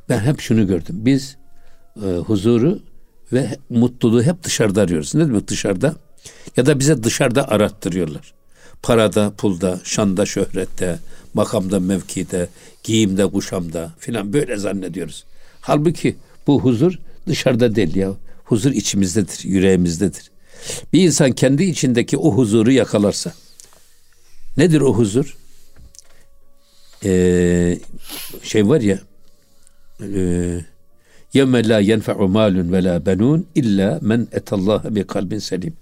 Ben 0.09 0.19
hep 0.19 0.41
şunu 0.41 0.67
gördüm. 0.67 0.97
Biz 0.99 1.37
e, 2.05 2.07
huzuru 2.07 2.83
ve 3.33 3.59
mutluluğu 3.71 4.23
hep 4.23 4.43
dışarıda 4.43 4.83
arıyoruz. 4.83 5.15
Ne 5.15 5.27
demek 5.27 5.49
dışarıda? 5.49 5.95
Ya 6.57 6.67
da 6.67 6.79
bize 6.79 7.03
dışarıda 7.03 7.49
arattırıyorlar. 7.49 8.35
parada, 8.83 9.33
pulda, 9.39 9.81
şanda, 9.85 10.27
şöhrette, 10.27 10.99
makamda, 11.35 11.81
mevkide, 11.81 12.49
giyimde, 12.85 13.27
kuşamda 13.27 13.91
filan 13.99 14.33
böyle 14.33 14.57
zannediyoruz. 14.57 15.25
Halbuki 15.61 16.17
bu 16.47 16.61
huzur 16.61 16.99
dışarıda 17.27 17.75
değil 17.75 17.97
ya 17.97 18.13
huzur 18.53 18.73
içimizdedir, 18.73 19.45
yüreğimizdedir. 19.45 20.31
Bir 20.93 21.07
insan 21.07 21.33
kendi 21.33 21.65
içindeki 21.65 22.17
o 22.17 22.31
huzuru 22.31 22.73
yakalarsa, 22.73 23.33
nedir 24.57 24.81
o 24.81 24.95
huzur? 24.95 25.37
Ee, 27.05 27.79
şey 28.43 28.69
var 28.69 28.81
ya, 28.81 28.99
e, 30.01 30.21
yevme 31.35 31.69
la 31.69 31.81
yenfe'u 31.81 32.29
malun 32.29 32.73
ve 32.73 32.85
la 32.85 33.07
benun 33.07 33.47
illa 33.55 33.99
men 34.03 34.29
etallaha 34.33 34.95
bi 34.95 35.07
kalbin 35.07 35.39
selim. 35.39 35.75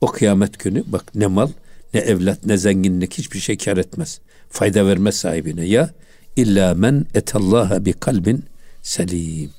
O 0.00 0.06
kıyamet 0.06 0.58
günü 0.58 0.82
bak 0.86 1.14
ne 1.14 1.26
mal, 1.26 1.48
ne 1.94 2.00
evlat, 2.00 2.46
ne 2.46 2.56
zenginlik 2.56 3.14
hiçbir 3.14 3.38
şey 3.38 3.56
kar 3.56 3.76
etmez. 3.76 4.20
Fayda 4.50 4.86
vermez 4.86 5.14
sahibine 5.14 5.64
ya 5.64 5.90
illa 6.36 6.74
men 6.74 7.06
etallaha 7.14 7.84
bi 7.84 7.92
kalbin 7.92 8.44
selim. 8.82 9.50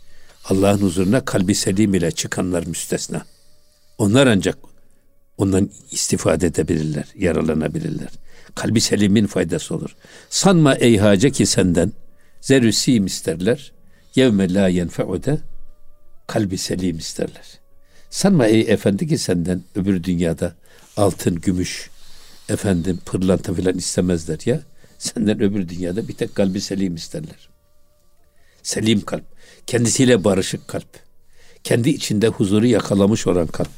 Allah'ın 0.50 0.82
huzuruna 0.82 1.26
kalbi 1.26 1.56
selim 1.56 1.94
ile 1.94 2.12
çıkanlar 2.12 2.68
müstesna. 2.68 3.26
Onlar 3.98 4.28
ancak 4.28 4.58
ondan 5.38 5.70
istifade 5.92 6.48
edebilirler, 6.48 7.06
yaralanabilirler. 7.16 8.10
Kalbi 8.56 8.82
selimin 8.82 9.28
faydası 9.28 9.76
olur. 9.76 9.96
Sanma 10.30 10.76
ey 10.76 10.98
hace 10.98 11.32
ki 11.32 11.46
senden 11.46 11.92
zerüsim 12.42 13.06
isterler. 13.06 13.72
Yevme 14.16 14.54
la 14.54 14.68
yenfe'u 14.68 15.24
de 15.24 15.40
kalbi 16.28 16.58
selim 16.58 16.98
isterler. 16.98 17.60
Sanma 18.10 18.48
ey 18.48 18.62
efendi 18.62 19.08
ki 19.08 19.18
senden 19.18 19.64
öbür 19.76 20.04
dünyada 20.04 20.56
altın, 20.98 21.36
gümüş, 21.36 21.90
efendim 22.50 23.00
pırlanta 23.06 23.54
filan 23.54 23.78
istemezler 23.78 24.40
ya. 24.46 24.62
Senden 24.98 25.42
öbür 25.42 25.70
dünyada 25.70 26.08
bir 26.08 26.14
tek 26.14 26.36
kalbi 26.36 26.62
selim 26.62 26.96
isterler. 26.96 27.50
Selim 28.64 29.02
kalp. 29.02 29.35
Kendisiyle 29.68 30.24
barışık 30.24 30.68
kalp. 30.68 30.88
Kendi 31.64 31.90
içinde 31.90 32.28
huzuru 32.28 32.66
yakalamış 32.66 33.28
olan 33.28 33.48
kalp. 33.48 33.70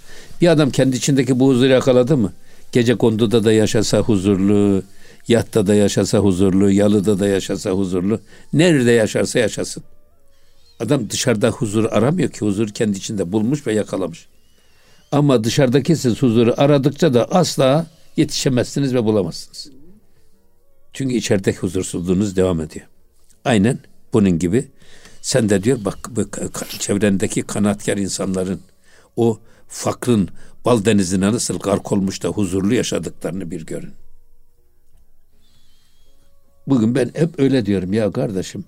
Bir 0.41 0.47
adam 0.47 0.69
kendi 0.69 0.95
içindeki 0.95 1.39
bu 1.39 1.47
huzuru 1.47 1.67
yakaladı 1.67 2.17
mı? 2.17 2.33
Gece 2.71 2.95
konduda 2.95 3.43
da 3.43 3.53
yaşasa 3.53 3.99
huzurlu, 3.99 4.83
yatta 5.27 5.67
da 5.67 5.75
yaşasa 5.75 6.17
huzurlu, 6.17 6.71
yalıda 6.71 7.19
da 7.19 7.27
yaşasa 7.27 7.71
huzurlu. 7.71 8.19
Nerede 8.53 8.91
yaşarsa 8.91 9.39
yaşasın. 9.39 9.83
Adam 10.79 11.09
dışarıda 11.09 11.49
huzur 11.49 11.85
aramıyor 11.85 12.29
ki 12.29 12.39
huzur 12.39 12.67
kendi 12.69 12.97
içinde 12.97 13.31
bulmuş 13.31 13.67
ve 13.67 13.73
yakalamış. 13.73 14.27
Ama 15.11 15.43
dışarıdaki 15.43 15.95
siz 15.95 16.21
huzuru 16.21 16.53
aradıkça 16.57 17.13
da 17.13 17.31
asla 17.31 17.87
yetişemezsiniz 18.17 18.93
ve 18.93 19.03
bulamazsınız. 19.03 19.71
Çünkü 20.93 21.15
içerideki 21.15 21.57
huzursuzluğunuz 21.57 22.35
devam 22.35 22.61
ediyor. 22.61 22.85
Aynen 23.45 23.79
bunun 24.13 24.39
gibi 24.39 24.67
sen 25.27 25.49
de 25.49 25.63
diyor 25.63 25.79
bak 25.85 26.09
çevrendeki 26.79 27.41
kanaatkar 27.41 27.97
insanların 27.97 28.59
o 29.15 29.39
fakrın 29.67 30.29
bal 30.65 30.85
denizine 30.85 31.31
nasıl 31.31 31.59
gark 31.59 31.91
olmuş 31.91 32.23
da 32.23 32.27
huzurlu 32.29 32.73
yaşadıklarını 32.73 33.51
bir 33.51 33.65
görün. 33.65 33.93
Bugün 36.67 36.95
ben 36.95 37.11
hep 37.13 37.39
öyle 37.39 37.65
diyorum 37.65 37.93
ya 37.93 38.11
kardeşim. 38.11 38.65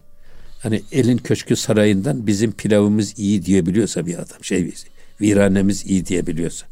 Hani 0.61 0.81
elin 0.91 1.17
köşkü 1.17 1.55
sarayından 1.55 2.27
bizim 2.27 2.51
pilavımız 2.51 3.19
iyi 3.19 3.45
diyebiliyorsa 3.45 4.05
bir 4.05 4.15
adam 4.15 4.43
şey 4.43 4.73
viranemiz 5.21 5.85
iyi 5.85 6.05
diyebiliyorsa. 6.05 6.65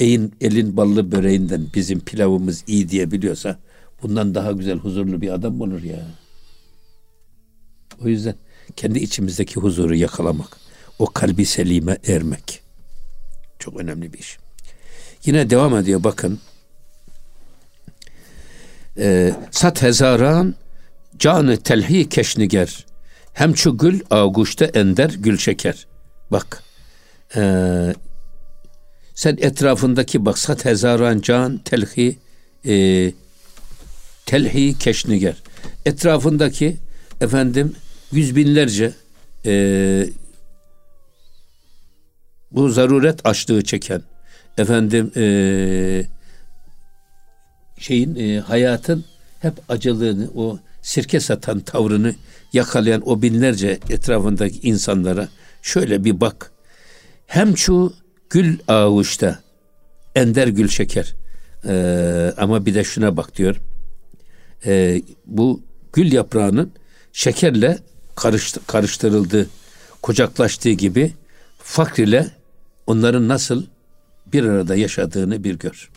Elin, 0.00 0.34
elin 0.40 0.76
ballı 0.76 1.12
böreğinden 1.12 1.66
bizim 1.74 2.00
pilavımız 2.00 2.64
iyi 2.66 2.88
diyebiliyorsa 2.88 3.58
bundan 4.02 4.34
daha 4.34 4.52
güzel 4.52 4.78
huzurlu 4.78 5.20
bir 5.20 5.34
adam 5.34 5.60
olur 5.60 5.82
ya? 5.82 6.06
O 8.04 8.08
yüzden 8.08 8.34
kendi 8.76 8.98
içimizdeki 8.98 9.60
huzuru 9.60 9.94
yakalamak, 9.94 10.56
o 10.98 11.06
kalbi 11.06 11.46
selime 11.46 11.98
ermek 12.06 12.62
çok 13.62 13.80
önemli 13.80 14.12
bir 14.12 14.18
iş. 14.18 14.38
Yine 15.24 15.50
devam 15.50 15.76
ediyor 15.76 16.04
bakın. 16.04 16.40
Ee, 18.98 19.34
sat 19.50 19.82
hezaran 19.82 20.54
canı 21.18 21.56
telhi 21.56 22.08
keşniger 22.08 22.86
hem 23.32 23.56
şu 23.56 23.78
gül 23.78 24.00
ağuşta 24.10 24.64
ender 24.64 25.10
gül 25.10 25.38
şeker. 25.38 25.86
Bak 26.30 26.62
ee, 27.36 27.94
sen 29.14 29.38
etrafındaki 29.40 30.24
bak 30.24 30.38
sat 30.38 30.64
hezaran 30.64 31.20
can 31.20 31.58
telhi 31.58 32.18
e, 32.66 33.12
telhi 34.26 34.78
keşniger. 34.78 35.42
Etrafındaki 35.86 36.76
efendim 37.20 37.74
yüz 38.12 38.36
binlerce 38.36 38.92
e, 39.46 40.06
bu 42.50 42.68
zaruret 42.68 43.26
açlığı 43.26 43.64
çeken 43.64 44.02
efendim 44.58 45.12
e, 45.16 45.24
şeyin 47.78 48.16
e, 48.16 48.40
hayatın 48.40 49.04
hep 49.40 49.54
acılığını 49.68 50.30
o 50.34 50.58
sirke 50.82 51.20
satan 51.20 51.60
tavrını 51.60 52.14
yakalayan 52.52 53.08
o 53.08 53.22
binlerce 53.22 53.78
etrafındaki 53.90 54.68
insanlara 54.68 55.28
şöyle 55.62 56.04
bir 56.04 56.20
bak. 56.20 56.52
Hem 57.26 57.56
şu 57.56 57.92
gül 58.30 58.58
ağuşta 58.68 59.40
ender 60.14 60.48
gül 60.48 60.68
şeker 60.68 61.14
ee, 61.66 62.32
ama 62.36 62.66
bir 62.66 62.74
de 62.74 62.84
şuna 62.84 63.16
bak 63.16 63.36
diyor. 63.36 63.60
Ee, 64.66 65.02
bu 65.26 65.62
gül 65.92 66.12
yaprağının 66.12 66.72
şekerle 67.12 67.78
karıştı, 68.16 68.60
karıştırıldığı, 68.66 69.46
kucaklaştığı 70.02 70.70
gibi 70.70 71.12
fakr 71.58 72.00
ile 72.00 72.30
onların 72.86 73.28
nasıl 73.28 73.64
bir 74.26 74.44
arada 74.44 74.76
yaşadığını 74.76 75.44
bir 75.44 75.58
gör. 75.58 75.90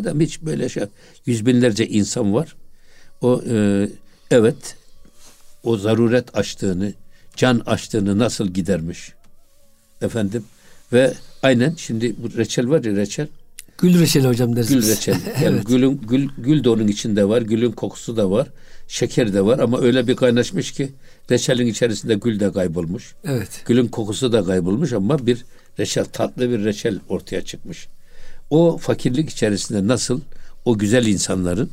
Adam 0.00 0.20
hiç 0.20 0.42
böyle 0.42 0.68
şey, 0.68 0.82
yüz 1.26 1.46
binlerce 1.46 1.86
insan 1.88 2.34
var. 2.34 2.56
O 3.20 3.42
e, 3.50 3.88
evet 4.30 4.76
o 5.62 5.76
zaruret 5.76 6.36
açtığını, 6.36 6.92
can 7.36 7.62
açtığını 7.66 8.18
nasıl 8.18 8.48
gidermiş. 8.48 9.12
Efendim 10.02 10.44
ve 10.92 11.14
aynen 11.42 11.74
şimdi 11.76 12.14
bu 12.18 12.36
reçel 12.36 12.68
var 12.68 12.84
ya 12.84 12.96
reçel. 12.96 13.28
Gül 13.78 14.00
reçeli 14.00 14.26
hocam 14.26 14.56
dersiniz. 14.56 14.86
Gül 14.86 14.92
reçel. 14.96 15.14
Yani 15.42 15.56
evet. 15.56 15.66
gülün 15.66 16.00
gül 16.08 16.28
gül 16.38 16.64
de 16.64 16.70
onun 16.70 16.88
içinde 16.88 17.28
var. 17.28 17.42
Gülün 17.42 17.72
kokusu 17.72 18.16
da 18.16 18.30
var. 18.30 18.48
Şeker 18.88 19.32
de 19.32 19.44
var 19.44 19.58
ama 19.58 19.80
öyle 19.80 20.06
bir 20.06 20.16
kaynaşmış 20.16 20.72
ki 20.72 20.92
reçelin 21.30 21.66
içerisinde 21.66 22.14
gül 22.14 22.40
de 22.40 22.52
kaybolmuş. 22.52 23.14
Evet. 23.24 23.62
Gülün 23.66 23.88
kokusu 23.88 24.32
da 24.32 24.44
kaybolmuş 24.44 24.92
ama 24.92 25.26
bir 25.26 25.44
reçel 25.78 26.04
tatlı 26.04 26.50
bir 26.50 26.64
reçel 26.64 26.98
ortaya 27.08 27.44
çıkmış. 27.44 27.88
O 28.50 28.78
fakirlik 28.78 29.30
içerisinde 29.30 29.88
nasıl 29.88 30.20
o 30.64 30.78
güzel 30.78 31.06
insanların 31.06 31.70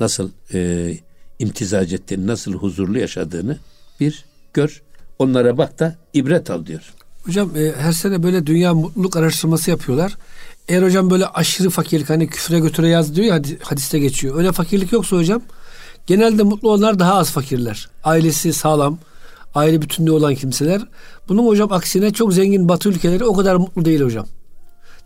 nasıl 0.00 0.30
e, 0.54 0.94
imtizac 1.38 1.94
ettiğini, 1.94 2.26
nasıl 2.26 2.52
huzurlu 2.52 2.98
yaşadığını 2.98 3.58
bir 4.00 4.24
gör. 4.54 4.82
Onlara 5.18 5.58
bak 5.58 5.78
da 5.78 5.96
ibret 6.14 6.50
al 6.50 6.66
diyor. 6.66 6.92
Hocam 7.22 7.56
e, 7.56 7.72
her 7.72 7.92
sene 7.92 8.22
böyle 8.22 8.46
dünya 8.46 8.74
mutluluk 8.74 9.16
araştırması 9.16 9.70
yapıyorlar. 9.70 10.16
Eğer 10.68 10.82
hocam 10.82 11.10
böyle 11.10 11.26
aşırı 11.26 11.70
fakirlik 11.70 12.10
hani 12.10 12.26
küfre 12.26 12.58
götüre 12.58 12.88
yaz 12.88 13.16
diyor 13.16 13.26
ya 13.26 13.42
hadiste 13.62 13.98
geçiyor. 13.98 14.36
Öyle 14.36 14.52
fakirlik 14.52 14.92
yoksa 14.92 15.16
hocam 15.16 15.42
genelde 16.10 16.42
mutlu 16.42 16.70
olanlar 16.70 16.98
daha 16.98 17.14
az 17.14 17.30
fakirler. 17.30 17.88
Ailesi 18.04 18.52
sağlam, 18.52 18.98
aile 19.54 19.82
bütünlüğü 19.82 20.10
olan 20.10 20.34
kimseler. 20.34 20.82
Bunun 21.28 21.46
hocam 21.46 21.72
aksine 21.72 22.12
çok 22.12 22.34
zengin 22.34 22.68
batı 22.68 22.88
ülkeleri 22.88 23.24
o 23.24 23.36
kadar 23.36 23.56
mutlu 23.56 23.84
değil 23.84 24.00
hocam. 24.00 24.26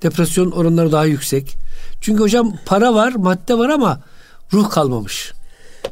Depresyon 0.02 0.50
oranları 0.50 0.92
daha 0.92 1.04
yüksek. 1.04 1.56
Çünkü 2.00 2.22
hocam 2.22 2.56
para 2.66 2.94
var, 2.94 3.12
madde 3.12 3.58
var 3.58 3.68
ama 3.68 4.00
ruh 4.52 4.70
kalmamış. 4.70 5.32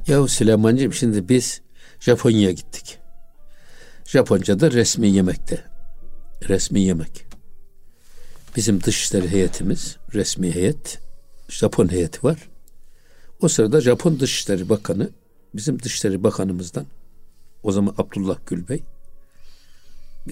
Ya 0.07 0.29
Süleyman'cığım 0.29 0.93
şimdi 0.93 1.29
biz 1.29 1.61
Japonya'ya 2.01 2.53
gittik. 2.53 2.99
Japonca'da 4.07 4.71
resmi 4.71 5.09
yemekte. 5.09 5.65
Resmi 6.49 6.81
yemek. 6.81 7.25
Bizim 8.57 8.83
dışişleri 8.83 9.31
heyetimiz, 9.31 9.97
resmi 10.15 10.55
heyet, 10.55 10.99
Japon 11.49 11.89
heyeti 11.93 12.23
var. 12.23 12.52
O 13.43 13.49
sırada 13.49 13.81
Japon 13.81 14.21
Dışişleri 14.21 14.69
Bakanı, 14.69 15.11
bizim 15.55 15.83
Dışişleri 15.83 16.23
Bakanımızdan, 16.23 16.87
o 17.63 17.73
zaman 17.73 17.95
Abdullah 17.99 18.37
Gül 18.47 18.69
Bey, 18.69 18.83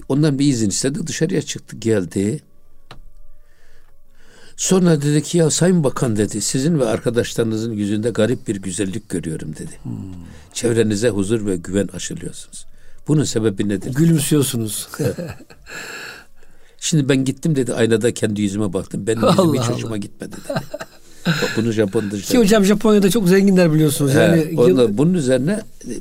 ondan 0.09 0.39
bir 0.39 0.47
izin 0.47 0.69
istedi, 0.69 1.07
dışarıya 1.07 1.41
çıktı, 1.41 1.75
geldi. 1.77 2.43
Sonra 4.57 5.01
dedi 5.01 5.23
ki 5.23 5.37
ya 5.37 5.49
Sayın 5.49 5.83
Bakan 5.83 6.15
dedi 6.15 6.41
sizin 6.41 6.79
ve 6.79 6.85
arkadaşlarınızın 6.85 7.73
yüzünde 7.73 8.09
garip 8.09 8.47
bir 8.47 8.55
güzellik 8.55 9.09
görüyorum 9.09 9.55
dedi. 9.55 9.79
Hmm. 9.83 9.91
Çevrenize 10.53 11.09
huzur 11.09 11.45
ve 11.45 11.55
güven 11.55 11.89
aşılıyorsunuz. 11.93 12.65
Bunun 13.07 13.23
sebebi 13.23 13.69
nedir? 13.69 13.93
Gülümsüyorsunuz. 13.93 14.89
Şimdi 16.77 17.09
ben 17.09 17.25
gittim 17.25 17.55
dedi 17.55 17.73
aynada 17.73 18.13
kendi 18.13 18.41
yüzüme 18.41 18.73
baktım. 18.73 19.07
Benim 19.07 19.27
yüzüm 19.27 19.53
hiç 19.53 19.69
hoşuma 19.69 19.97
gitmedi 19.97 20.31
dedi. 20.31 20.59
Bunu 21.57 21.71
Japon'da 21.71 22.17
Ki 22.17 22.37
hocam 22.37 22.65
Japonya'da 22.65 23.09
çok 23.09 23.27
zenginler 23.29 23.73
biliyorsunuz. 23.73 24.13
He, 24.13 24.19
Yani 24.19 24.49
ondan, 24.57 24.83
yıl- 24.83 24.97
bunun 24.97 25.13
üzerine 25.13 25.61
e, 25.87 25.95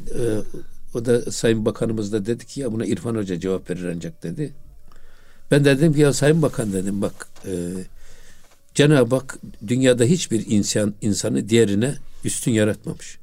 o 0.95 1.05
da 1.05 1.31
Sayın 1.33 1.65
Bakanımız 1.65 2.13
da 2.13 2.27
dedi 2.27 2.47
ki 2.47 2.61
ya 2.61 2.73
buna 2.73 2.85
İrfan 2.87 3.15
Hoca 3.15 3.41
cevap 3.41 3.71
verir 3.71 3.85
ancak 3.97 4.23
dedi. 4.23 4.53
Ben 5.51 5.65
de 5.65 5.79
dedim 5.79 5.95
ki 5.95 6.01
ya 6.01 6.13
Sayın 6.13 6.43
Bakan 6.43 6.73
dedim 6.73 7.03
bak 7.03 7.29
e, 7.47 7.53
Cenab-ı 8.75 9.15
Hak 9.15 9.39
dünyada 9.67 10.05
hiçbir 10.05 10.45
insan 10.47 10.95
insanı 11.03 11.49
diğerine 11.49 11.95
üstün 12.25 12.53
yaratmamış. 12.53 13.19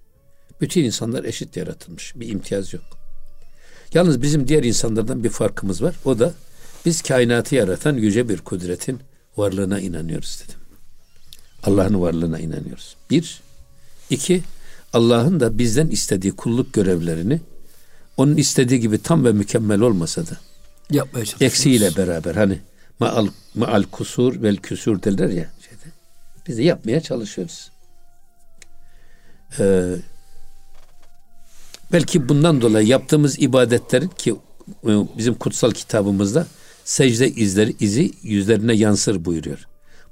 Bütün 0.62 0.84
insanlar 0.84 1.24
eşit 1.24 1.58
yaratılmış. 1.58 2.13
Bir 2.16 2.27
imtiyaz 2.30 2.74
yok. 2.74 2.84
Yalnız 3.94 4.22
bizim 4.22 4.48
diğer 4.48 4.63
insanlardan 4.63 5.24
bir 5.24 5.30
farkımız 5.30 5.82
var. 5.84 5.96
O 6.06 6.20
da 6.20 6.34
biz 6.86 7.01
kainatı 7.01 7.56
yaratan 7.56 7.94
yüce 7.96 8.30
bir 8.30 8.38
kudretin 8.38 9.00
varlığına 9.38 9.80
inanıyoruz 9.80 10.44
dedim. 10.48 10.56
Allah'ın 11.67 12.01
varlığına 12.01 12.39
inanıyoruz. 12.39 12.95
Bir. 13.09 13.41
iki 14.09 14.43
Allah'ın 14.93 15.39
da 15.39 15.57
bizden 15.57 15.88
istediği 15.88 16.31
kulluk 16.31 16.74
görevlerini 16.74 17.41
onun 18.17 18.38
istediği 18.38 18.79
gibi 18.79 18.97
tam 18.97 19.25
ve 19.25 19.31
mükemmel 19.31 19.81
olmasa 19.81 20.21
da 20.21 20.38
yapmaya 20.91 21.25
çalışıyoruz. 21.25 21.41
eksiğiyle 21.41 21.95
beraber 21.97 22.36
hani 22.36 22.59
maal, 23.00 23.27
maal 23.55 23.83
kusur 23.83 24.41
vel 24.41 24.57
küsur 24.57 25.03
derler 25.03 25.29
ya 25.29 25.50
şeyde. 25.69 25.93
Biz 26.47 26.57
de 26.57 26.63
yapmaya 26.63 27.01
çalışıyoruz. 27.01 27.71
Ee, 29.59 29.95
belki 31.91 32.29
bundan 32.29 32.62
dolayı 32.62 32.88
yaptığımız 32.88 33.39
ibadetlerin 33.39 34.07
ki 34.07 34.36
e, 34.83 34.91
bizim 35.17 35.33
kutsal 35.33 35.71
kitabımızda 35.71 36.47
secde 36.86 37.31
izleri 37.31 37.75
izi 37.79 38.12
yüzlerine 38.24 38.74
yansır 38.74 39.25
buyuruyor. 39.25 39.67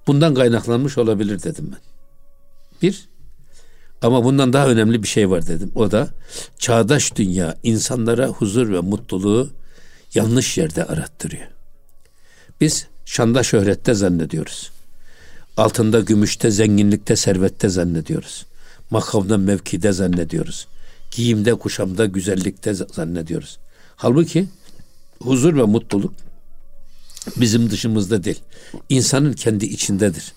Bundan 0.07 0.33
kaynaklanmış 0.33 0.97
olabilir 0.97 1.43
dedim 1.43 1.71
ben. 1.71 1.79
Bir, 2.81 3.09
ama 4.01 4.24
bundan 4.24 4.53
daha 4.53 4.67
önemli 4.67 5.03
bir 5.03 5.07
şey 5.07 5.29
var 5.29 5.47
dedim. 5.47 5.71
O 5.75 5.91
da 5.91 6.09
çağdaş 6.57 7.15
dünya 7.15 7.55
insanlara 7.63 8.27
huzur 8.27 8.74
ve 8.74 8.79
mutluluğu 8.79 9.50
yanlış 10.13 10.57
yerde 10.57 10.85
arattırıyor. 10.85 11.47
Biz 12.62 12.88
şanda 13.05 13.43
şöhrette 13.43 13.93
zannediyoruz. 13.93 14.71
Altında 15.57 16.00
gümüşte, 16.00 16.51
zenginlikte, 16.51 17.15
servette 17.15 17.69
zannediyoruz. 17.69 18.45
Makamda, 18.89 19.38
mevkide 19.38 19.91
zannediyoruz. 19.91 20.67
Giyimde, 21.12 21.53
kuşamda, 21.53 22.05
güzellikte 22.05 22.74
zannediyoruz. 22.74 23.57
Halbuki 23.95 24.47
huzur 25.21 25.57
ve 25.57 25.63
mutluluk 25.63 26.13
bizim 27.38 27.70
dışımızda 27.70 28.24
değil. 28.24 28.39
İnsanın 28.89 29.34
kendi 29.34 29.65
içindedir. 29.65 30.34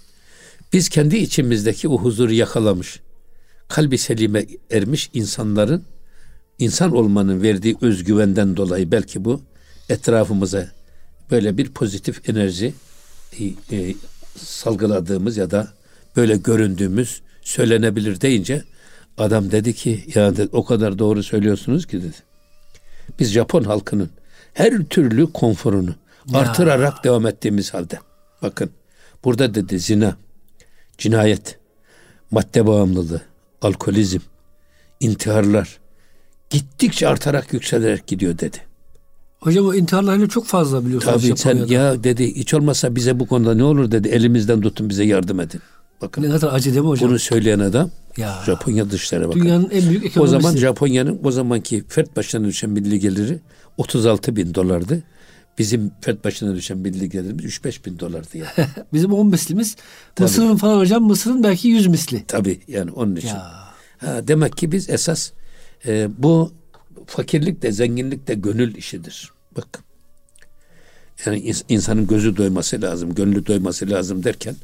Biz 0.73 0.89
kendi 0.89 1.17
içimizdeki 1.17 1.89
o 1.89 1.99
huzuru 1.99 2.33
yakalamış, 2.33 3.01
kalbi 3.69 3.99
selime 3.99 4.47
ermiş 4.71 5.11
insanların 5.15 5.85
insan 6.59 6.97
olmanın 6.97 7.43
verdiği 7.43 7.77
özgüvenden 7.81 8.57
dolayı 8.57 8.91
belki 8.91 9.25
bu 9.25 9.41
etrafımıza 9.89 10.69
böyle 11.31 11.59
bir 11.59 11.69
pozitif 11.69 12.29
enerji 12.29 12.75
e, 13.39 13.45
e, 13.77 13.95
salgıladığımız 14.37 15.37
ya 15.37 15.51
da 15.51 15.73
böyle 16.17 16.37
göründüğümüz 16.37 17.21
söylenebilir 17.43 18.21
deyince 18.21 18.65
adam 19.19 19.51
dedi 19.51 19.75
ki 19.75 20.05
ya 20.15 20.37
dedi, 20.37 20.49
o 20.53 20.65
kadar 20.65 20.99
doğru 20.99 21.23
söylüyorsunuz 21.23 21.87
ki 21.87 22.03
dedi. 22.03 22.17
Biz 23.19 23.33
Japon 23.33 23.65
halkının 23.65 24.11
her 24.55 24.85
türlü 24.85 25.33
konforunu 25.33 25.95
Ya. 26.33 26.39
artırarak 26.41 27.05
devam 27.05 27.27
ettiğimiz 27.27 27.75
halde 27.75 27.99
bakın 28.43 28.71
burada 29.25 29.55
dedi 29.55 29.79
zina, 29.79 30.17
cinayet, 30.99 31.59
madde 32.31 32.67
bağımlılığı, 32.67 33.23
alkolizm, 33.63 34.19
intiharlar 35.01 35.79
gittikçe 36.51 37.09
artarak 37.09 37.53
yükselerek 37.53 38.07
gidiyor 38.07 38.39
dedi. 38.39 38.57
Hocam 39.41 39.67
o 39.67 39.75
intiharlarıyla 39.75 40.29
çok 40.29 40.47
fazla 40.47 40.87
biliyorsunuz 40.87 41.23
Tabii 41.23 41.37
sen 41.37 41.67
ya 41.67 42.05
dedi 42.05 42.35
hiç 42.37 42.55
olmazsa 42.55 42.95
bize 42.97 43.21
bu 43.21 43.27
konuda 43.27 43.55
ne 43.55 43.65
olur 43.65 43.91
dedi 43.91 44.09
elimizden 44.09 44.61
tutun 44.61 44.89
bize 44.89 45.05
yardım 45.05 45.41
edin. 45.41 45.61
Bakın 46.01 46.23
Ne 46.23 46.29
kadar 46.29 46.53
acı 46.53 46.71
değil 46.71 46.83
mi 46.83 46.89
hocam? 46.89 47.09
bunu 47.11 47.19
söyleyen 47.19 47.59
adam 47.59 47.91
ya. 48.17 48.43
Japonya 48.47 48.91
Dışişleri 48.91 49.29
Bakanı. 49.29 49.43
Dünyanın 49.43 49.71
en 49.71 49.89
büyük 49.89 50.05
o 50.05 50.07
ekonomisi. 50.07 50.31
zaman 50.33 50.57
Japonya'nın 50.57 51.21
o 51.25 51.31
zamanki 51.31 51.85
fert 51.89 52.17
başına 52.17 52.47
düşen 52.47 52.71
milli 52.71 52.99
geliri 52.99 53.41
36 53.77 54.37
bin 54.37 54.55
dolardı. 54.55 55.03
Bizim 55.59 55.93
fert 56.01 56.25
başına 56.25 56.55
düşen 56.55 56.79
milli 56.79 57.11
gelirimiz 57.11 57.45
3-5 57.45 57.85
bin 57.85 57.99
dolardı 57.99 58.39
yani. 58.39 58.69
Bizim 58.93 59.13
10 59.13 59.27
mislimiz. 59.27 59.77
Mısır'ın 60.19 60.57
falan 60.57 60.79
hocam 60.79 61.03
Mısır'ın 61.03 61.43
belki 61.43 61.69
100 61.69 61.87
misli. 61.87 62.25
Tabii 62.29 62.61
yani 62.69 62.91
onun 62.91 63.17
için. 63.17 63.29
Ya. 63.29 63.69
Ha, 63.99 64.29
demek 64.29 64.57
ki 64.57 64.73
biz 64.73 64.91
esas 64.91 65.31
e, 65.87 66.09
bu 66.19 66.53
fakirlik 67.07 67.63
de 67.63 67.73
zenginlik 67.73 68.29
de 68.29 68.35
gönül 68.35 68.75
işidir. 68.75 69.33
Bak. 69.57 69.83
Yani 71.27 71.39
ins- 71.39 71.65
insanın 71.69 72.07
gözü 72.07 72.37
doyması 72.37 72.83
lazım, 72.83 73.15
gönlü 73.15 73.47
doyması 73.47 73.91
lazım 73.91 74.25
derken 74.25 74.57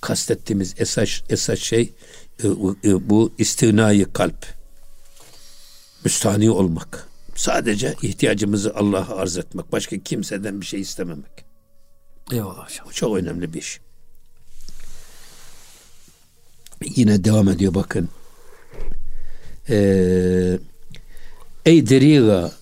kastettiğimiz 0.00 0.74
esas 0.78 1.08
esas 1.28 1.58
şey 1.58 1.92
e, 2.44 2.46
e, 2.84 3.10
bu 3.10 3.32
istinayı 3.38 4.12
kalp. 4.12 4.46
Müstahni 6.04 6.50
olmak. 6.50 7.09
Sadece 7.34 7.94
ihtiyacımızı 8.02 8.74
Allah'a 8.74 9.16
arz 9.16 9.38
etmek. 9.38 9.72
Başka 9.72 9.98
kimseden 9.98 10.60
bir 10.60 10.66
şey 10.66 10.80
istememek. 10.80 11.44
Eyvallah 12.32 12.70
hocam. 12.70 12.86
Bu 12.88 12.92
çok 12.92 13.16
önemli 13.16 13.52
bir 13.52 13.58
iş. 13.58 13.80
Yine 16.96 17.24
devam 17.24 17.48
ediyor 17.48 17.74
bakın. 17.74 18.08
Ee, 19.68 20.58
Ey 21.66 21.88
deriga 21.88 22.52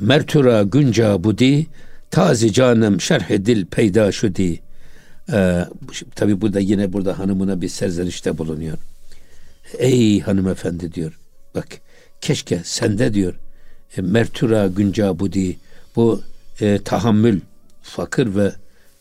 mertura 0.00 0.62
günca 0.62 1.24
budi 1.24 1.66
tazi 2.10 2.52
canem 2.52 3.00
şerh 3.00 3.30
dil 3.30 3.66
peyda 3.66 4.12
şudi. 4.12 4.62
Ee, 5.32 5.64
tabi 6.14 6.40
burada 6.40 6.60
yine 6.60 6.92
burada 6.92 7.18
hanımına 7.18 7.60
bir 7.60 7.68
serzenişte 7.68 8.38
bulunuyor. 8.38 8.78
Ey 9.78 10.20
hanımefendi 10.20 10.92
diyor. 10.92 11.18
Bak 11.54 11.68
keşke 12.20 12.60
sende 12.64 13.14
diyor 13.14 13.34
e, 13.96 14.00
mertura 14.00 14.66
günca 14.66 15.18
budi 15.18 15.58
bu 15.96 16.22
e, 16.60 16.78
tahammül 16.78 17.40
fakir 17.82 18.36
ve 18.36 18.52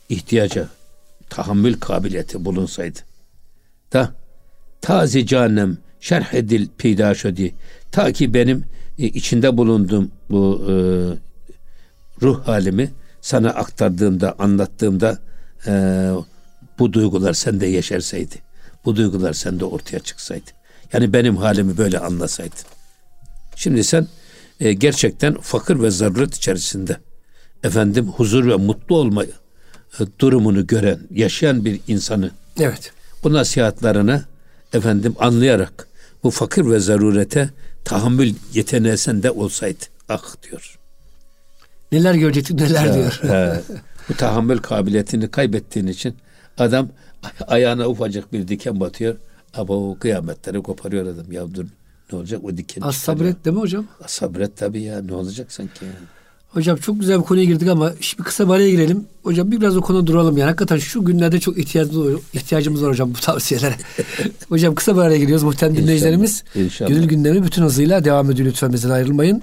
ihtiyaca 0.10 0.69
tahammül 1.30 1.80
kabiliyeti 1.80 2.45
bulunsaydı. 2.45 3.00
Da 3.93 4.13
tazi 4.82 5.28
canem 5.28 5.78
şerh 6.00 6.34
edil 6.34 6.67
peydaşodi 6.78 7.56
ta 7.91 8.12
ki 8.12 8.34
benim 8.34 8.65
e, 9.00 9.06
içinde 9.06 9.58
bulunduğum 9.58 10.12
bu 10.30 10.65
e, 10.69 10.74
ruh 12.21 12.48
halimi 12.48 12.91
sana 13.21 13.50
aktardığımda 13.50 14.36
anlattığımda 14.39 15.19
e, 15.67 15.71
bu 16.80 16.93
duygular 16.93 17.34
sende 17.34 17.67
yeşerseydi. 17.67 18.36
Bu 18.86 18.95
duygular 18.95 19.34
sende 19.34 19.65
ortaya 19.65 20.00
çıksaydı. 20.00 20.52
Yani 20.93 21.13
benim 21.13 21.38
halimi 21.38 21.78
böyle 21.78 22.00
anlasaydın. 22.00 22.65
Şimdi 23.56 23.84
sen 23.84 24.08
e, 24.60 24.74
gerçekten 24.74 25.34
fakir 25.34 25.82
ve 25.82 25.91
zaruret 25.91 26.36
içerisinde 26.36 26.98
efendim 27.63 28.08
huzur 28.08 28.48
ve 28.48 28.56
mutlu 28.56 28.98
olma 28.98 29.24
e, 29.24 29.30
durumunu 30.20 30.68
gören, 30.68 31.00
yaşayan 31.12 31.65
bir 31.65 31.80
insanı 31.88 32.32
Evet. 32.60 32.91
bu 33.24 33.34
nasihatlarını 33.34 34.26
efendim 34.74 35.15
anlayarak 35.20 35.88
bu 36.24 36.32
fakir 36.32 36.65
ve 36.65 36.80
zarurete 36.80 37.50
tahammül 37.86 38.34
yeteneği 38.54 38.98
sende 38.98 39.32
olsaydı 39.32 39.86
ah 40.10 40.36
diyor. 40.44 40.80
Neler 41.91 42.13
görecektik 42.13 42.60
neler 42.60 42.94
diyor. 42.94 43.20
He, 43.22 43.62
bu 44.10 44.13
tahammül 44.13 44.58
kabiliyetini 44.58 45.32
kaybettiğin 45.32 45.88
için 45.88 46.15
adam 46.58 46.89
ayağına 47.48 47.88
ufacık 47.88 48.34
bir 48.34 48.48
diken 48.48 48.80
batıyor. 48.80 49.15
Ama 49.54 49.74
o 49.74 49.98
kıyametleri 50.00 50.63
koparıyor 50.63 51.06
adam. 51.06 51.32
Ya 51.32 51.56
dur 51.56 51.65
ne 52.12 52.18
olacak 52.18 52.44
o 52.44 52.58
diken 52.58 52.82
Az 52.82 52.96
çıkar 53.00 53.13
ya. 53.13 53.18
sabret 53.18 53.46
değil 53.46 53.56
mi 53.56 53.60
hocam? 53.62 53.86
Sabret 54.08 54.58
tabii 54.58 54.82
ya 54.82 55.02
ne 55.02 55.13
olacak 55.13 55.52
sanki 55.52 55.86
ya. 55.86 55.91
Hocam 56.50 56.78
çok 56.78 57.00
güzel 57.00 57.20
bir 57.20 57.24
konuya 57.24 57.46
girdik 57.46 57.68
ama 57.68 57.91
şimdi 58.00 58.24
kısa 58.24 58.48
bir 58.48 58.54
araya 58.54 58.70
girelim. 58.70 59.06
Hocam 59.24 59.52
biraz 59.52 59.78
o 59.78 59.82
konuda 59.82 60.08
duralım 60.08 60.38
yani. 60.38 60.48
Hakikaten 60.48 60.78
şu 60.78 61.06
günlerde 61.06 61.39
çok 61.39 61.58
ihtiyacımız 61.58 62.13
var, 62.13 62.20
ihtiyacımız 62.34 62.84
var 62.84 62.91
hocam 62.91 63.13
bu 63.13 63.20
tavsiyelere. 63.20 63.76
hocam 64.50 64.76
kısa 64.76 64.96
bir 64.96 65.02
araya 65.02 65.18
giriyoruz 65.18 65.44
muhtemelen 65.44 65.84
dinleyicilerimiz. 65.84 66.44
İnşallah. 66.56 66.89
Gönül 66.89 67.06
gündemi 67.08 67.44
bütün 67.44 67.63
hızıyla 67.63 68.04
devam 68.04 68.32
ediyor 68.32 68.48
lütfen 68.50 68.74
bizden 68.74 68.89
ayrılmayın. 68.89 69.41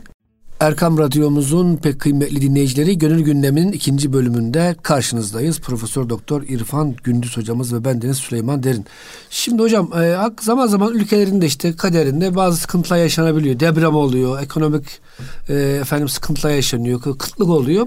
Erkam 0.63 0.99
Radyomuzun 0.99 1.77
pek 1.77 2.01
kıymetli 2.01 2.43
dinleyicileri 2.43 2.99
Gönül 2.99 3.21
Gündemi'nin 3.21 3.73
ikinci 3.73 4.13
bölümünde 4.13 4.77
karşınızdayız. 4.83 5.61
Profesör 5.61 6.09
Doktor 6.09 6.43
İrfan 6.43 6.95
Gündüz 7.05 7.37
hocamız 7.37 7.75
ve 7.75 7.85
bendeniz 7.85 8.17
Süleyman 8.17 8.63
Derin. 8.63 8.85
Şimdi 9.31 9.63
hocam 9.63 9.93
e, 10.03 10.17
zaman 10.41 10.67
zaman 10.67 10.95
ülkelerinde 10.95 11.47
işte 11.47 11.77
kaderinde 11.77 12.35
bazı 12.35 12.57
sıkıntılar 12.57 12.99
yaşanabiliyor. 12.99 13.61
Deprem 13.61 13.95
oluyor, 13.95 14.43
ekonomik 14.43 15.01
e, 15.49 15.55
efendim 15.55 16.09
sıkıntılar 16.09 16.51
yaşanıyor, 16.51 17.01
kı- 17.01 17.19
kıtlık 17.19 17.49
oluyor. 17.49 17.87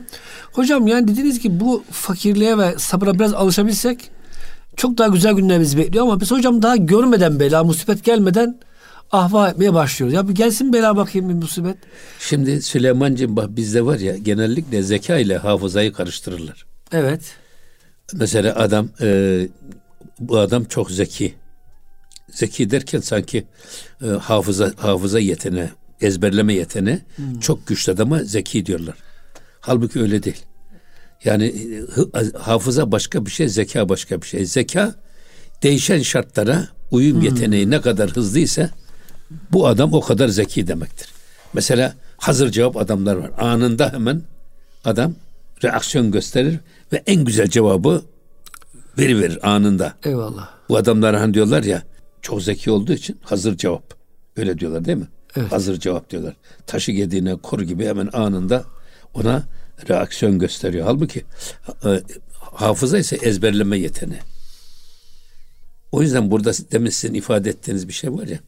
Hocam 0.54 0.88
yani 0.88 1.08
dediğiniz 1.08 1.40
gibi 1.40 1.60
bu 1.60 1.84
fakirliğe 1.92 2.58
ve 2.58 2.76
sabıra 2.78 3.14
biraz 3.14 3.34
alışabilsek 3.34 4.12
çok 4.76 4.98
daha 4.98 5.08
güzel 5.08 5.34
günler 5.34 5.60
bizi 5.60 5.78
bekliyor 5.78 6.06
ama 6.06 6.20
biz 6.22 6.32
hocam 6.32 6.62
daha 6.62 6.76
görmeden 6.76 7.40
bela, 7.40 7.64
musibet 7.64 8.04
gelmeden 8.04 8.60
ahva 9.12 9.50
etmeye 9.50 9.74
başlıyoruz. 9.74 10.14
Ya 10.14 10.28
bir 10.28 10.36
gelsin 10.36 10.74
bela 10.74 10.98
bakayım 10.98 11.30
bir 11.30 11.34
musibet. 11.34 11.78
Şimdi 12.20 12.62
Süleyman'cığım 12.62 13.36
bak 13.36 13.56
bizde 13.56 13.86
var 13.86 14.00
ya 14.00 14.18
genellikle 14.18 14.84
zeka 14.84 15.18
ile 15.18 15.38
hafızayı 15.38 15.94
karıştırırlar. 15.94 16.66
Evet. 16.92 17.36
Mesela 18.14 18.56
adam 18.56 18.90
e, 19.02 19.48
bu 20.20 20.38
adam 20.38 20.64
çok 20.64 20.92
zeki. 20.92 21.34
Zeki 22.32 22.72
derken 22.72 23.00
sanki 23.00 23.48
e, 24.04 24.08
hafıza 24.08 24.74
hafıza 24.78 25.20
yetene, 25.20 25.70
ezberleme 26.02 26.54
yetene 26.54 27.02
hmm. 27.16 27.40
çok 27.40 27.68
güçlü 27.68 27.92
adama 27.92 28.24
zeki 28.24 28.66
diyorlar. 28.66 28.96
Halbuki 29.62 30.00
öyle 30.00 30.24
değil. 30.24 30.44
Yani 31.24 31.46
e, 31.46 32.38
hafıza 32.38 32.92
başka 32.92 33.26
bir 33.26 33.32
şey, 33.32 33.50
zeka 33.50 33.90
başka 33.90 34.22
bir 34.22 34.28
şey. 34.28 34.46
Zeka 34.46 34.96
değişen 35.64 36.02
şartlara 36.02 36.68
uyum 36.92 37.18
hmm. 37.18 37.24
yeteneği 37.24 37.70
ne 37.70 37.82
kadar 37.82 38.10
hızlı 38.10 38.40
ise 38.40 38.70
bu 39.52 39.68
adam 39.68 39.94
o 39.94 40.02
kadar 40.02 40.28
zeki 40.28 40.68
demektir. 40.68 41.10
Mesela 41.54 41.96
hazır 42.18 42.52
cevap 42.52 42.78
adamlar 42.78 43.16
var. 43.16 43.32
Anında 43.38 43.94
hemen 43.94 44.22
adam 44.86 45.16
reaksiyon 45.64 46.12
gösterir 46.12 46.60
ve 46.94 47.04
en 47.08 47.26
güzel 47.26 47.48
cevabı 47.48 48.02
veri 48.98 49.20
verir 49.20 49.50
anında. 49.54 49.94
Eyvallah. 50.04 50.50
Bu 50.70 50.78
adamlar 50.78 51.16
hani 51.16 51.34
diyorlar 51.34 51.64
ya 51.64 51.84
çok 52.22 52.42
zeki 52.44 52.72
olduğu 52.72 52.94
için 52.94 53.18
hazır 53.24 53.58
cevap. 53.58 53.94
Öyle 54.38 54.60
diyorlar 54.60 54.86
değil 54.86 54.98
mi? 54.98 55.08
Evet. 55.36 55.52
Hazır 55.52 55.80
cevap 55.80 56.10
diyorlar. 56.10 56.36
Taşı 56.68 56.92
yediğine 56.92 57.36
kor 57.36 57.60
gibi 57.60 57.86
hemen 57.86 58.10
anında 58.14 58.64
ona 59.14 59.44
reaksiyon 59.90 60.40
gösteriyor. 60.40 60.86
Halbuki 60.86 61.26
e, 61.86 62.02
hafıza 62.32 62.98
ise 62.98 63.16
ezberleme 63.16 63.78
yeteneği. 63.78 64.22
O 65.92 66.02
yüzden 66.02 66.32
burada 66.32 66.52
demin 66.72 66.90
sizin 66.90 67.14
ifade 67.14 67.50
ettiğiniz 67.50 67.88
bir 67.88 67.94
şey 67.94 68.14
var 68.14 68.28
ya. 68.28 68.40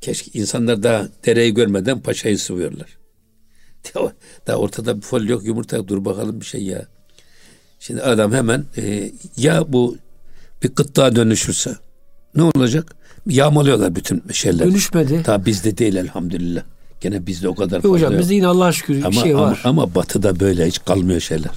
Keşke 0.00 0.30
insanlar 0.38 0.82
daha 0.82 1.08
dereyi 1.26 1.54
görmeden 1.54 2.00
paşayı 2.00 2.38
sıvıyorlar. 2.38 2.98
Daha 4.46 4.56
ortada 4.56 4.96
bir 4.96 5.02
fol 5.02 5.22
yok 5.22 5.44
yumurta 5.44 5.88
dur 5.88 6.04
bakalım 6.04 6.40
bir 6.40 6.46
şey 6.46 6.62
ya. 6.62 6.86
Şimdi 7.80 8.02
adam 8.02 8.32
hemen 8.32 8.64
e, 8.76 9.12
ya 9.36 9.72
bu 9.72 9.96
bir 10.62 10.68
kıtlığa 10.68 11.16
dönüşürse 11.16 11.76
ne 12.34 12.42
olacak? 12.42 12.96
Yağmalıyorlar 13.26 13.96
bütün 13.96 14.22
şeyler. 14.32 14.66
Dönüşmedi. 14.66 15.22
Ta 15.22 15.46
bizde 15.46 15.78
değil 15.78 15.96
elhamdülillah. 15.96 16.62
Gene 17.00 17.26
bizde 17.26 17.48
o 17.48 17.54
kadar 17.54 17.80
fazla 17.80 17.94
Hocam 17.94 18.18
bizde 18.18 18.34
yine 18.34 18.46
Allah'a 18.46 18.72
şükür 18.72 18.98
ama, 18.98 19.10
bir 19.10 19.16
şey 19.16 19.36
var. 19.36 19.60
Ama, 19.64 19.82
ama 19.82 19.94
batıda 19.94 20.40
böyle 20.40 20.66
hiç 20.66 20.84
kalmıyor 20.84 21.20
şeyler. 21.20 21.52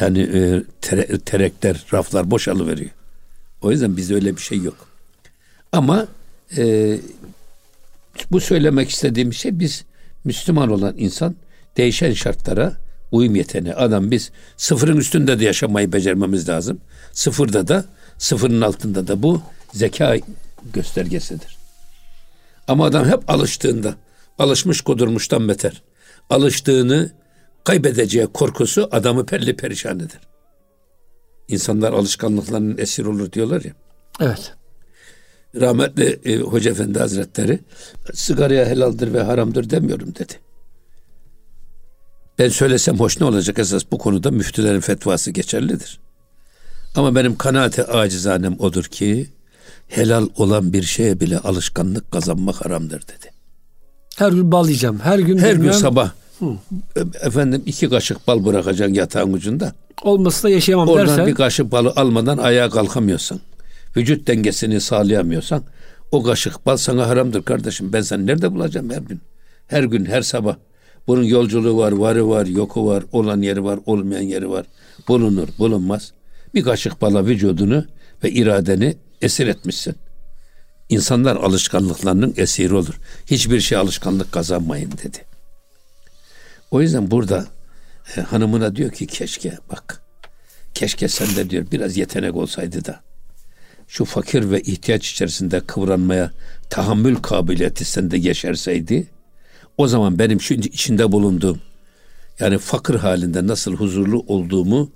Yani 0.00 0.20
e, 0.20 0.62
tere, 0.80 1.18
terekler, 1.18 1.84
raflar 1.92 2.30
boşalıveriyor. 2.30 2.90
O 3.62 3.70
yüzden 3.70 3.96
bizde 3.96 4.14
öyle 4.14 4.36
bir 4.36 4.42
şey 4.42 4.58
yok. 4.58 4.76
Ama 5.72 6.06
e, 6.56 6.96
bu 8.30 8.40
söylemek 8.40 8.90
istediğim 8.90 9.32
şey 9.32 9.58
biz 9.58 9.84
Müslüman 10.24 10.70
olan 10.70 10.94
insan 10.98 11.36
değişen 11.76 12.12
şartlara 12.12 12.76
uyum 13.12 13.36
yeteneği. 13.36 13.74
Adam 13.74 14.10
biz 14.10 14.30
sıfırın 14.56 14.96
üstünde 14.96 15.40
de 15.40 15.44
yaşamayı 15.44 15.92
becermemiz 15.92 16.48
lazım. 16.48 16.80
Sıfırda 17.12 17.68
da 17.68 17.84
sıfırın 18.18 18.60
altında 18.60 19.08
da 19.08 19.22
bu 19.22 19.42
zeka 19.72 20.16
göstergesidir. 20.74 21.58
Ama 22.68 22.84
adam 22.86 23.06
hep 23.06 23.30
alıştığında 23.30 23.94
alışmış 24.38 24.80
kudurmuştan 24.80 25.48
beter. 25.48 25.82
Alıştığını 26.30 27.10
kaybedeceği 27.64 28.26
korkusu 28.26 28.88
adamı 28.92 29.26
perli 29.26 29.56
perişan 29.56 29.96
eder. 29.96 30.20
İnsanlar 31.48 31.92
alışkanlıklarının 31.92 32.78
esir 32.78 33.04
olur 33.04 33.32
diyorlar 33.32 33.62
ya. 33.64 33.72
Evet. 34.20 34.54
Rahmetli 35.54 36.20
e, 36.24 36.36
Hoca 36.38 36.70
Efendi 36.70 36.98
Hazretleri 36.98 37.58
sigaraya 38.14 38.66
helaldir 38.66 39.14
ve 39.14 39.22
haramdır 39.22 39.70
demiyorum 39.70 40.14
dedi. 40.14 40.32
Ben 42.38 42.48
söylesem 42.48 43.00
hoş 43.00 43.20
ne 43.20 43.26
olacak 43.26 43.58
esas 43.58 43.82
bu 43.92 43.98
konuda 43.98 44.30
müftülerin 44.30 44.80
fetvası 44.80 45.30
geçerlidir. 45.30 46.00
Ama 46.96 47.14
benim 47.14 47.36
kanaate 47.36 47.84
acizanem 47.86 48.56
odur 48.58 48.84
ki 48.84 49.26
helal 49.88 50.28
olan 50.36 50.72
bir 50.72 50.82
şeye 50.82 51.20
bile 51.20 51.38
alışkanlık 51.38 52.10
kazanmak 52.10 52.64
haramdır 52.64 53.02
dedi. 53.02 53.30
Her 54.16 54.32
gün 54.32 54.52
bal 54.52 54.64
yiyeceğim. 54.66 55.00
Her 55.00 55.18
gün 55.18 55.38
her 55.38 55.54
gün 55.54 55.70
sabah 55.72 56.10
Hı. 56.38 56.46
efendim 57.22 57.62
iki 57.66 57.88
kaşık 57.90 58.26
bal 58.26 58.44
bırakacaksın 58.44 58.94
yatağın 58.94 59.32
ucunda. 59.32 59.72
Olması 60.02 60.42
da 60.42 60.50
yaşayamam 60.50 60.88
Oradan 60.88 61.08
dersen. 61.08 61.26
bir 61.26 61.34
kaşık 61.34 61.72
balı 61.72 61.92
almadan 61.96 62.38
ayağa 62.38 62.70
kalkamıyorsan, 62.70 63.40
vücut 63.96 64.26
dengesini 64.26 64.80
sağlayamıyorsan 64.80 65.64
o 66.12 66.22
kaşık 66.22 66.66
bal 66.66 66.76
sana 66.76 67.08
haramdır 67.08 67.42
kardeşim. 67.42 67.92
Ben 67.92 68.00
seni 68.00 68.26
nerede 68.26 68.52
bulacağım 68.52 68.90
her 68.90 69.02
gün? 69.02 69.20
Her 69.66 69.82
gün, 69.82 70.04
her 70.04 70.22
sabah. 70.22 70.56
Bunun 71.06 71.22
yolculuğu 71.22 71.76
var, 71.76 71.92
varı 71.92 72.28
var, 72.28 72.46
yoku 72.46 72.86
var, 72.86 73.04
olan 73.12 73.42
yeri 73.42 73.64
var, 73.64 73.78
olmayan 73.86 74.22
yeri 74.22 74.50
var. 74.50 74.66
Bulunur, 75.08 75.48
bulunmaz. 75.58 76.12
Bir 76.54 76.62
kaşık 76.62 77.00
bala 77.00 77.26
vücudunu 77.26 77.84
ve 78.24 78.30
iradeni 78.30 78.96
esir 79.22 79.46
etmişsin. 79.46 79.94
İnsanlar 80.88 81.36
alışkanlıklarının 81.36 82.34
esiri 82.36 82.74
olur. 82.74 83.00
Hiçbir 83.26 83.60
şey 83.60 83.78
alışkanlık 83.78 84.32
kazanmayın 84.32 84.92
dedi. 84.92 85.18
O 86.70 86.80
yüzden 86.80 87.10
burada 87.10 87.46
e, 88.16 88.20
hanımına 88.20 88.76
diyor 88.76 88.90
ki 88.90 89.06
keşke 89.06 89.58
bak 89.70 90.02
keşke 90.74 91.08
sende 91.08 91.50
diyor 91.50 91.66
biraz 91.72 91.96
yetenek 91.96 92.36
olsaydı 92.36 92.84
da 92.84 93.00
şu 93.90 94.04
fakir 94.04 94.50
ve 94.50 94.60
ihtiyaç 94.60 95.10
içerisinde 95.10 95.60
kıvranmaya 95.60 96.30
tahammül 96.70 97.16
kabiliyeti 97.16 97.84
sende 97.84 98.18
geçerseydi 98.18 99.06
o 99.76 99.88
zaman 99.88 100.18
benim 100.18 100.40
şu 100.40 100.54
içinde 100.54 101.12
bulunduğum 101.12 101.60
yani 102.40 102.58
fakir 102.58 102.94
halinde 102.94 103.46
nasıl 103.46 103.74
huzurlu 103.74 104.24
olduğumu 104.28 104.90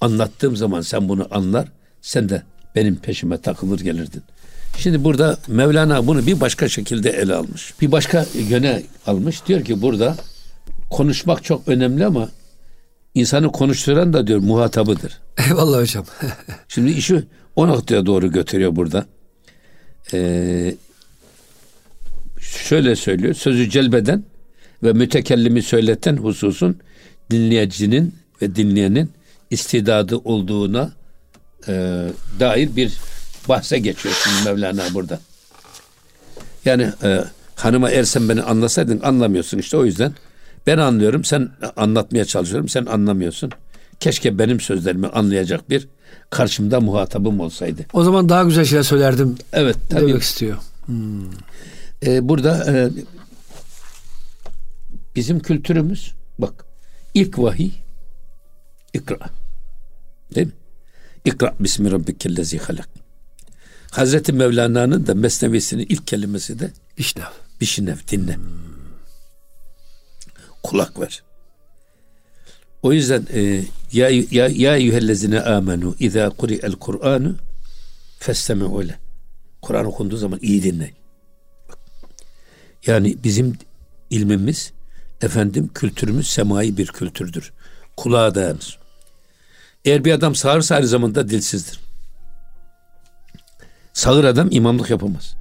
anlattığım 0.00 0.56
zaman 0.56 0.80
sen 0.80 1.08
bunu 1.08 1.28
anlar 1.30 1.68
sen 2.02 2.28
de 2.28 2.42
benim 2.74 2.96
peşime 2.96 3.38
takılır 3.38 3.80
gelirdin. 3.80 4.22
Şimdi 4.78 5.04
burada 5.04 5.38
Mevlana 5.48 6.06
bunu 6.06 6.26
bir 6.26 6.40
başka 6.40 6.68
şekilde 6.68 7.10
ele 7.10 7.34
almış. 7.34 7.74
Bir 7.80 7.92
başka 7.92 8.26
yöne 8.48 8.82
almış. 9.06 9.46
Diyor 9.46 9.64
ki 9.64 9.82
burada 9.82 10.16
konuşmak 10.90 11.44
çok 11.44 11.68
önemli 11.68 12.06
ama 12.06 12.28
insanı 13.14 13.52
konuşturan 13.52 14.12
da 14.12 14.26
diyor 14.26 14.38
muhatabıdır. 14.38 15.20
Eyvallah 15.48 15.80
hocam. 15.80 16.04
Şimdi 16.68 16.90
işi 16.90 17.24
o 17.56 17.68
noktaya 17.68 18.06
doğru 18.06 18.32
götürüyor 18.32 18.76
burada. 18.76 19.06
Ee, 20.12 20.74
şöyle 22.40 22.96
söylüyor. 22.96 23.34
Sözü 23.34 23.70
celbeden 23.70 24.24
ve 24.82 24.92
mütekellimi 24.92 25.62
söyleten 25.62 26.16
hususun 26.16 26.78
dinleyicinin 27.30 28.14
ve 28.42 28.56
dinleyenin 28.56 29.10
istidadı 29.50 30.16
olduğuna 30.16 30.92
e, 31.68 31.72
dair 32.40 32.76
bir 32.76 32.92
bahse 33.48 33.78
geçiyor 33.78 34.14
şimdi 34.24 34.50
Mevlana 34.50 34.94
burada. 34.94 35.20
Yani 36.64 36.92
e, 37.02 37.24
hanıma 37.54 37.90
eğer 37.90 38.04
sen 38.04 38.28
beni 38.28 38.42
anlasaydın 38.42 39.00
anlamıyorsun 39.00 39.58
işte 39.58 39.76
o 39.76 39.84
yüzden 39.84 40.12
ben 40.66 40.78
anlıyorum 40.78 41.24
sen 41.24 41.50
anlatmaya 41.76 42.24
çalışıyorum 42.24 42.68
sen 42.68 42.86
anlamıyorsun. 42.86 43.50
Keşke 44.00 44.38
benim 44.38 44.60
sözlerimi 44.60 45.06
anlayacak 45.06 45.70
bir 45.70 45.88
karşımda 46.30 46.80
muhatabım 46.80 47.40
olsaydı. 47.40 47.86
O 47.92 48.04
zaman 48.04 48.28
daha 48.28 48.44
güzel 48.44 48.64
şeyler 48.64 48.82
söylerdim. 48.82 49.36
Evet 49.52 49.76
tabii. 49.88 50.08
Demek 50.08 50.22
istiyor. 50.22 50.56
Hmm. 50.86 51.30
Ee, 52.06 52.28
burada 52.28 52.72
e, 52.72 52.90
bizim 55.16 55.40
kültürümüz 55.40 56.14
bak 56.38 56.64
ilk 57.14 57.38
vahiy 57.38 57.70
ikra. 58.94 59.18
Değil 60.34 60.46
mi? 60.46 60.52
İkra 61.24 61.54
bismi 61.60 61.90
rabbikellezi 61.90 62.58
halak. 62.58 62.88
Hazreti 63.90 64.32
Mevlana'nın 64.32 65.06
da 65.06 65.14
mesnevisinin 65.14 65.86
ilk 65.88 66.06
kelimesi 66.06 66.58
de 66.58 66.70
Bişnev. 66.98 67.22
Bişnev 67.60 67.96
dinle. 68.08 68.34
Hmm. 68.34 68.42
Kulak 70.62 71.00
ver. 71.00 71.22
O 72.86 72.92
yüzden 72.92 73.26
e, 73.34 73.64
ya 73.92 74.08
ya 74.10 74.48
ya 74.48 74.76
eyyühellezine 74.76 75.40
amenu 75.40 75.96
iza 76.00 76.30
kuri'el 76.30 76.72
Kur'anu 76.72 77.36
festemi'u 78.18 78.88
le. 78.88 78.98
Kur'an 79.62 79.86
okunduğu 79.86 80.16
zaman 80.16 80.38
iyi 80.42 80.62
dinle. 80.62 80.90
Yani 82.86 83.16
bizim 83.24 83.58
ilmimiz 84.10 84.72
efendim 85.20 85.70
kültürümüz 85.74 86.28
semai 86.28 86.76
bir 86.76 86.86
kültürdür. 86.86 87.52
Kulağa 87.96 88.34
dayanır. 88.34 88.78
Eğer 89.84 90.04
bir 90.04 90.12
adam 90.12 90.34
sağırsa 90.34 90.74
aynı 90.74 90.86
zamanda 90.86 91.28
dilsizdir. 91.28 91.80
Sağır 93.92 94.24
adam 94.24 94.48
imamlık 94.50 94.90
yapamaz. 94.90 95.36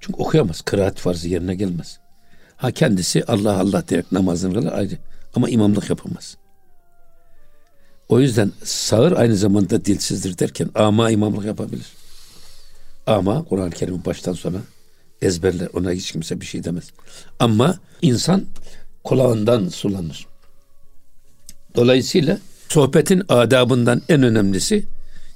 Çünkü 0.00 0.22
okuyamaz. 0.22 0.60
Kıraat 0.60 0.98
farzı 0.98 1.28
yerine 1.28 1.54
gelmez. 1.54 1.98
Ha 2.56 2.70
kendisi 2.70 3.24
Allah 3.24 3.60
Allah 3.60 3.88
diyerek 3.88 4.12
namazını 4.12 4.54
kılar 4.54 4.72
ayrı. 4.72 4.98
Ama 5.34 5.48
imamlık 5.48 5.90
yapamaz. 5.90 6.36
O 8.08 8.20
yüzden 8.20 8.52
sağır 8.64 9.12
aynı 9.12 9.36
zamanda 9.36 9.84
dilsizdir 9.84 10.38
derken 10.38 10.70
ama 10.74 11.10
imamlık 11.10 11.44
yapabilir. 11.44 11.86
Ama 13.06 13.44
Kur'an-ı 13.44 13.70
Kerim'i 13.70 14.04
baştan 14.04 14.32
sona 14.32 14.58
ezberler. 15.22 15.68
Ona 15.74 15.90
hiç 15.92 16.12
kimse 16.12 16.40
bir 16.40 16.46
şey 16.46 16.64
demez. 16.64 16.90
Ama 17.38 17.78
insan 18.02 18.46
kulağından 19.04 19.68
sulanır. 19.68 20.26
Dolayısıyla 21.76 22.38
sohbetin 22.68 23.22
adabından 23.28 24.02
en 24.08 24.22
önemlisi 24.22 24.84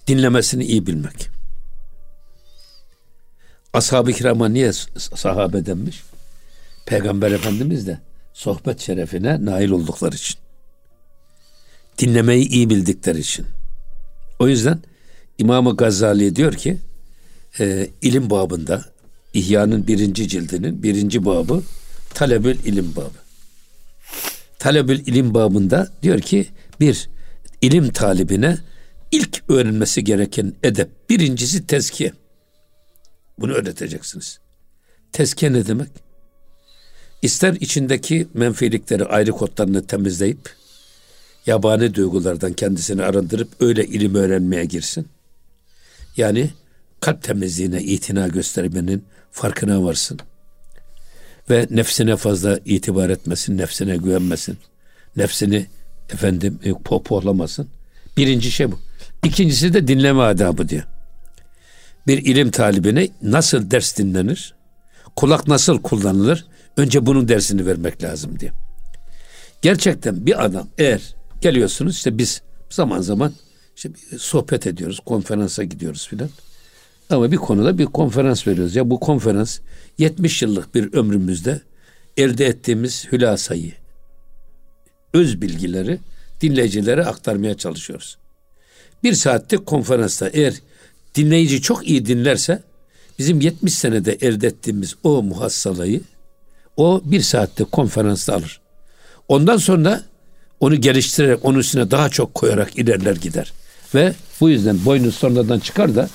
dinlemesini 0.06 0.64
iyi 0.64 0.86
bilmek. 0.86 1.28
Ashab-ı 3.72 4.12
kirama 4.12 4.48
niye 4.48 4.72
sahabe 4.98 5.66
denmiş? 5.66 6.02
Peygamber 6.86 7.32
Efendimiz 7.32 7.86
de 7.86 7.98
sohbet 8.34 8.80
şerefine 8.80 9.44
nail 9.44 9.70
oldukları 9.70 10.14
için. 10.16 10.36
Dinlemeyi 11.98 12.48
iyi 12.48 12.70
bildikleri 12.70 13.18
için. 13.18 13.46
O 14.38 14.48
yüzden 14.48 14.78
İmam-ı 15.38 15.76
Gazali 15.76 16.36
diyor 16.36 16.52
ki 16.52 16.78
e, 17.60 17.88
ilim 18.02 18.30
babında 18.30 18.84
İhya'nın 19.34 19.86
birinci 19.86 20.28
cildinin 20.28 20.82
birinci 20.82 21.24
babı 21.24 21.62
talebül 22.14 22.58
ilim 22.64 22.96
babı. 22.96 23.24
Talebül 24.58 25.06
ilim 25.06 25.34
babında 25.34 25.88
diyor 26.02 26.20
ki 26.20 26.46
bir 26.80 27.08
ilim 27.60 27.92
talibine 27.92 28.58
ilk 29.12 29.42
öğrenmesi 29.48 30.04
gereken 30.04 30.52
edep 30.62 31.10
birincisi 31.10 31.66
tezkiye. 31.66 32.12
Bunu 33.38 33.52
öğreteceksiniz. 33.52 34.38
Tezkiye 35.12 35.52
ne 35.52 35.66
demek? 35.66 35.88
İster 37.24 37.52
içindeki 37.52 38.26
menfilikleri, 38.34 39.04
ayrı 39.04 39.30
kodlarını 39.30 39.86
temizleyip 39.86 40.50
yabani 41.46 41.94
duygulardan 41.94 42.52
kendisini 42.52 43.02
arındırıp 43.02 43.48
öyle 43.60 43.86
ilim 43.86 44.14
öğrenmeye 44.14 44.64
girsin. 44.64 45.08
Yani 46.16 46.50
kalp 47.00 47.22
temizliğine 47.22 47.82
itina 47.82 48.28
göstermenin 48.28 49.04
farkına 49.30 49.84
varsın. 49.84 50.18
Ve 51.50 51.66
nefsine 51.70 52.16
fazla 52.16 52.60
itibar 52.64 53.10
etmesin, 53.10 53.58
nefsine 53.58 53.96
güvenmesin. 53.96 54.58
Nefsini 55.16 55.66
efendim 56.10 56.58
e, 56.64 56.72
pohpohlamasın. 56.72 57.68
Birinci 58.16 58.50
şey 58.50 58.72
bu. 58.72 58.78
İkincisi 59.24 59.74
de 59.74 59.88
dinleme 59.88 60.22
adabı 60.22 60.68
diyor. 60.68 60.84
Bir 62.06 62.18
ilim 62.18 62.50
talibine 62.50 63.08
nasıl 63.22 63.70
ders 63.70 63.98
dinlenir? 63.98 64.54
Kulak 65.16 65.48
nasıl 65.48 65.82
kullanılır? 65.82 66.46
Önce 66.76 67.06
bunun 67.06 67.28
dersini 67.28 67.66
vermek 67.66 68.02
lazım 68.02 68.40
diye. 68.40 68.52
Gerçekten 69.62 70.26
bir 70.26 70.44
adam 70.44 70.68
eğer 70.78 71.14
geliyorsunuz 71.40 71.96
işte 71.96 72.18
biz 72.18 72.42
zaman 72.70 73.00
zaman 73.00 73.32
işte 73.76 73.90
sohbet 74.18 74.66
ediyoruz, 74.66 75.00
konferansa 75.06 75.64
gidiyoruz 75.64 76.08
filan. 76.08 76.30
Ama 77.10 77.32
bir 77.32 77.36
konuda 77.36 77.78
bir 77.78 77.86
konferans 77.86 78.46
veriyoruz. 78.46 78.76
Ya 78.76 78.90
bu 78.90 79.00
konferans 79.00 79.58
70 79.98 80.42
yıllık 80.42 80.74
bir 80.74 80.92
ömrümüzde 80.92 81.60
elde 82.16 82.46
ettiğimiz 82.46 83.12
hülasayı, 83.12 83.72
öz 85.12 85.42
bilgileri 85.42 85.98
dinleyicilere 86.40 87.04
aktarmaya 87.04 87.54
çalışıyoruz. 87.54 88.18
Bir 89.02 89.12
saatlik 89.12 89.66
konferansta 89.66 90.28
eğer 90.28 90.54
dinleyici 91.14 91.62
çok 91.62 91.88
iyi 91.88 92.06
dinlerse 92.06 92.62
bizim 93.18 93.40
70 93.40 93.74
senede 93.74 94.12
elde 94.12 94.46
ettiğimiz 94.46 94.94
o 95.02 95.22
muhassalayı 95.22 96.00
o 96.76 97.02
bir 97.04 97.20
saatte 97.20 97.64
konferansta 97.64 98.34
alır. 98.34 98.60
Ondan 99.28 99.56
sonra 99.56 100.02
onu 100.60 100.80
geliştirerek 100.80 101.44
onun 101.44 101.58
üstüne 101.58 101.90
daha 101.90 102.08
çok 102.08 102.34
koyarak 102.34 102.78
ilerler 102.78 103.16
gider. 103.16 103.52
Ve 103.94 104.14
bu 104.40 104.50
yüzden 104.50 104.84
boynu 104.84 105.12
sonradan 105.12 105.60
çıkar 105.60 105.96
da 105.96 106.08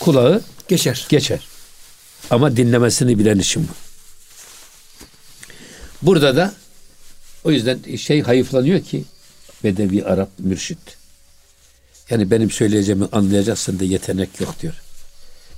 kulağı 0.00 0.42
geçer. 0.68 1.06
Geçer. 1.08 1.40
Ama 2.30 2.56
dinlemesini 2.56 3.18
bilen 3.18 3.38
işim 3.38 3.62
bu. 3.62 3.74
Burada 6.02 6.36
da 6.36 6.54
o 7.44 7.50
yüzden 7.50 7.96
şey 7.96 8.22
hayıflanıyor 8.22 8.80
ki 8.80 9.04
Bedevi 9.64 10.04
Arap 10.04 10.28
mürşit. 10.38 10.78
Yani 12.10 12.30
benim 12.30 12.50
söyleyeceğimi 12.50 13.06
anlayacaksın 13.12 13.78
da 13.78 13.84
yetenek 13.84 14.40
yok 14.40 14.54
diyor. 14.62 14.74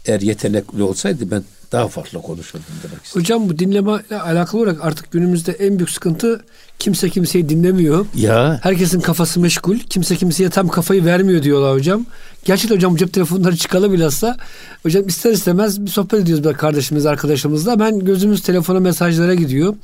Eğer 0.07 0.21
yetenekli 0.21 0.83
olsaydı 0.83 1.31
ben 1.31 1.45
daha 1.73 1.89
farklı 1.89 2.23
konuşurdum 2.23 2.65
demek 2.83 3.05
istedim. 3.05 3.23
Hocam 3.23 3.49
bu 3.49 3.59
dinleme 3.59 3.93
ile 4.09 4.21
alakalı 4.21 4.63
olarak 4.63 4.85
artık 4.85 5.13
günümüzde 5.13 5.53
en 5.53 5.79
büyük 5.79 5.91
sıkıntı 5.91 6.45
kimse 6.79 7.11
kimseyi 7.11 7.49
dinlemiyor. 7.49 8.07
Ya. 8.15 8.61
Herkesin 8.63 9.01
kafası 9.01 9.41
meşgul. 9.41 9.79
Kimse 9.79 10.17
kimseye 10.17 10.51
tam 10.51 10.69
kafayı 10.69 11.05
vermiyor 11.05 11.43
diyorlar 11.43 11.75
hocam. 11.75 12.07
Gerçekten 12.45 12.77
hocam 12.77 12.97
cep 12.97 13.13
telefonları 13.13 13.57
çıkalı 13.57 13.93
bilhassa. 13.93 14.37
Hocam 14.83 15.07
ister 15.07 15.33
istemez 15.33 15.81
bir 15.81 15.91
sohbet 15.91 16.21
ediyoruz 16.21 16.45
böyle 16.45 16.57
kardeşimiz 16.57 17.07
arkadaşımızla. 17.07 17.81
Ben 17.81 17.99
gözümüz 17.99 18.43
telefona 18.43 18.81
mesajlara 18.81 19.35
gidiyor. 19.35 19.75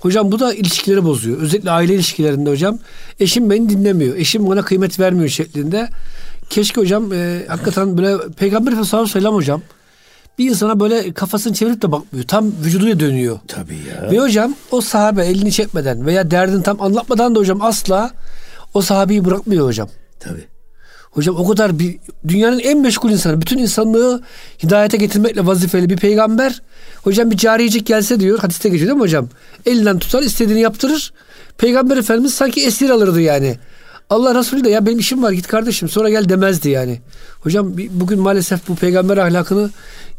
Hocam 0.00 0.32
bu 0.32 0.40
da 0.40 0.54
ilişkileri 0.54 1.04
bozuyor. 1.04 1.38
Özellikle 1.38 1.70
aile 1.70 1.94
ilişkilerinde 1.94 2.50
hocam. 2.50 2.78
Eşim 3.20 3.50
beni 3.50 3.68
dinlemiyor. 3.68 4.16
Eşim 4.16 4.48
bana 4.48 4.62
kıymet 4.62 5.00
vermiyor 5.00 5.28
şeklinde. 5.28 5.88
Keşke 6.50 6.80
hocam 6.80 7.12
e, 7.12 7.44
hakikaten 7.48 7.98
böyle 7.98 8.16
Peygamber 8.38 8.72
Efendimiz 8.72 9.24
hocam 9.24 9.62
bir 10.38 10.50
insana 10.50 10.80
böyle 10.80 11.12
kafasını 11.12 11.54
çevirip 11.54 11.82
de 11.82 11.92
bakmıyor. 11.92 12.26
Tam 12.26 12.52
vücuduyla 12.64 13.00
dönüyor. 13.00 13.38
Tabii 13.48 13.76
ya. 13.76 14.10
Ve 14.10 14.18
hocam 14.18 14.54
o 14.70 14.80
sahabe 14.80 15.26
elini 15.26 15.52
çekmeden 15.52 16.06
veya 16.06 16.30
derdini 16.30 16.62
tam 16.62 16.82
anlatmadan 16.82 17.34
da 17.34 17.38
hocam 17.38 17.62
asla 17.62 18.10
o 18.74 18.82
sahabeyi 18.82 19.24
bırakmıyor 19.24 19.66
hocam. 19.66 19.88
Tabii. 20.20 20.44
Hocam 21.10 21.36
o 21.36 21.48
kadar 21.48 21.78
bir 21.78 21.98
dünyanın 22.28 22.58
en 22.58 22.78
meşgul 22.78 23.10
insanı, 23.10 23.40
bütün 23.40 23.58
insanlığı 23.58 24.22
hidayete 24.62 24.96
getirmekle 24.96 25.46
vazifeli 25.46 25.90
bir 25.90 25.96
peygamber. 25.96 26.62
Hocam 27.04 27.30
bir 27.30 27.36
cariyecik 27.36 27.86
gelse 27.86 28.20
diyor, 28.20 28.38
hadiste 28.38 28.68
geçiyor 28.68 28.88
değil 28.88 28.96
mi 28.96 29.02
hocam? 29.02 29.28
Elinden 29.66 29.98
tutar, 29.98 30.22
istediğini 30.22 30.60
yaptırır. 30.60 31.12
Peygamber 31.58 31.96
Efendimiz 31.96 32.34
sanki 32.34 32.66
esir 32.66 32.90
alırdı 32.90 33.20
yani. 33.20 33.56
Allah 34.10 34.34
Resulü 34.34 34.64
de 34.64 34.70
ya 34.70 34.86
benim 34.86 34.98
işim 34.98 35.22
var 35.22 35.32
git 35.32 35.46
kardeşim 35.46 35.88
sonra 35.88 36.10
gel 36.10 36.28
demezdi 36.28 36.68
yani. 36.68 37.00
Hocam 37.40 37.72
bugün 37.90 38.20
maalesef 38.20 38.68
bu 38.68 38.76
peygamber 38.76 39.16
ahlakını 39.16 39.70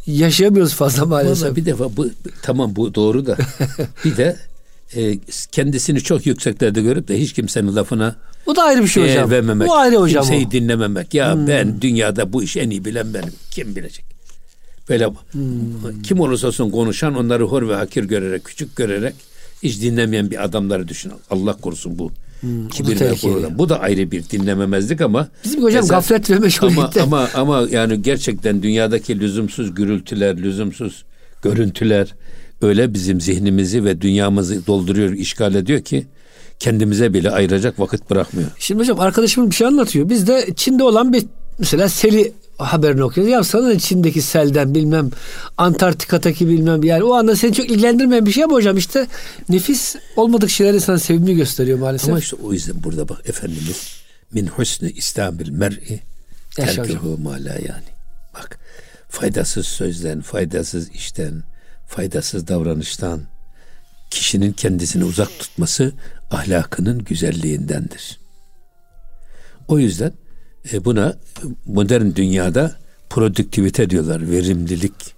yaşayamıyoruz 0.07 0.73
fazla 0.73 1.05
maalesef. 1.05 1.43
Vallahi 1.43 1.55
bir 1.55 1.65
defa 1.65 1.97
bu 1.97 2.09
tamam 2.41 2.75
bu 2.75 2.95
doğru 2.95 3.25
da 3.25 3.37
bir 4.05 4.17
de 4.17 4.37
e, 4.95 5.19
kendisini 5.51 6.01
çok 6.01 6.25
yükseklerde 6.25 6.81
görüp 6.81 7.07
de 7.07 7.19
hiç 7.19 7.33
kimsenin 7.33 7.75
lafına 7.75 8.15
bu 8.45 8.55
da 8.55 8.63
ayrı 8.63 8.83
bir 8.83 8.87
şey 8.87 9.03
hocam. 9.03 9.31
Vermemek, 9.31 9.67
bu 9.67 9.75
ayrı 9.75 9.95
hocam. 9.95 10.23
Kimseyi 10.23 10.47
o. 10.47 10.51
dinlememek. 10.51 11.13
Ya 11.13 11.33
hmm. 11.33 11.47
ben 11.47 11.81
dünyada 11.81 12.33
bu 12.33 12.43
işi 12.43 12.59
en 12.59 12.69
iyi 12.69 12.85
bilen 12.85 13.13
benim. 13.13 13.33
Kim 13.51 13.75
bilecek? 13.75 14.05
Böyle 14.89 15.07
hmm. 15.31 16.01
kim 16.03 16.19
olursa 16.19 16.47
olsun 16.47 16.69
konuşan 16.69 17.15
onları 17.15 17.43
hor 17.43 17.69
ve 17.69 17.75
hakir 17.75 18.03
görerek, 18.03 18.43
küçük 18.43 18.75
görerek 18.75 19.15
hiç 19.63 19.81
dinlemeyen 19.81 20.31
bir 20.31 20.43
adamları 20.43 20.87
düşün. 20.87 21.11
Allah 21.29 21.53
korusun 21.53 21.99
bu. 21.99 22.11
Hmm, 22.41 22.67
kibir 22.67 22.99
ve. 22.99 23.57
Bu 23.57 23.69
da 23.69 23.79
ayrı 23.79 24.11
bir 24.11 24.29
dinlememezlik 24.29 25.01
ama 25.01 25.27
bizim 25.43 25.63
hocam 25.63 25.81
mesela, 25.81 25.97
gaflet 25.97 26.29
ve 26.29 26.39
meşguliyette. 26.39 27.01
Ama, 27.01 27.29
ama 27.35 27.59
ama 27.59 27.67
yani 27.71 28.01
gerçekten 28.01 28.63
dünyadaki 28.63 29.19
lüzumsuz 29.19 29.75
gürültüler, 29.75 30.37
lüzumsuz 30.37 31.05
görüntüler 31.43 32.13
öyle 32.61 32.93
bizim 32.93 33.21
zihnimizi 33.21 33.85
ve 33.85 34.01
dünyamızı 34.01 34.67
dolduruyor, 34.67 35.13
işgal 35.13 35.55
ediyor 35.55 35.81
ki 35.81 36.05
kendimize 36.59 37.13
bile 37.13 37.31
ayıracak 37.31 37.79
vakit 37.79 38.09
bırakmıyor. 38.09 38.49
Şimdi 38.59 38.81
hocam 38.81 38.99
arkadaşımın 38.99 39.49
bir 39.49 39.55
şey 39.55 39.67
anlatıyor. 39.67 40.09
Biz 40.09 40.27
de 40.27 40.47
Çin'de 40.55 40.83
olan 40.83 41.13
bir 41.13 41.25
mesela 41.59 41.89
seli 41.89 42.33
haberini 42.57 43.03
okuyoruz. 43.03 43.31
Ya 43.33 43.43
sana 43.43 43.79
Çin'deki 43.79 44.21
selden 44.21 44.75
bilmem 44.75 45.11
Antarktika'daki 45.57 46.47
bilmem 46.47 46.83
yani 46.83 47.03
o 47.03 47.13
anda 47.13 47.35
seni 47.35 47.53
çok 47.53 47.69
ilgilendirmeyen 47.69 48.25
bir 48.25 48.31
şey 48.31 48.43
ama 48.43 48.53
hocam 48.53 48.77
işte 48.77 49.07
nefis 49.49 49.95
olmadık 50.15 50.49
şeyler 50.49 50.73
insana 50.73 50.99
sevimli 50.99 51.35
gösteriyor 51.35 51.79
maalesef. 51.79 52.09
Ama 52.09 52.19
işte 52.19 52.35
o 52.43 52.53
yüzden 52.53 52.83
burada 52.83 53.09
bak 53.09 53.29
Efendimiz 53.29 53.87
min 54.33 54.47
husni 54.47 54.89
İslamil 54.89 55.49
mer'i 55.49 55.99
terkihu 56.55 57.17
mala 57.17 57.53
yani. 57.53 57.89
Bak 58.33 58.59
faydasız 59.09 59.67
sözden, 59.67 60.21
faydasız 60.21 60.89
işten, 60.91 61.43
faydasız 61.87 62.47
davranıştan 62.47 63.21
kişinin 64.11 64.51
kendisini 64.51 65.03
uzak 65.03 65.39
tutması 65.39 65.93
ahlakının 66.31 67.03
güzelliğindendir. 67.03 68.19
O 69.67 69.79
yüzden 69.79 70.13
e, 70.73 70.85
buna 70.85 71.17
modern 71.65 72.15
dünyada 72.15 72.75
produktivite 73.09 73.89
diyorlar, 73.89 74.31
verimlilik. 74.31 75.17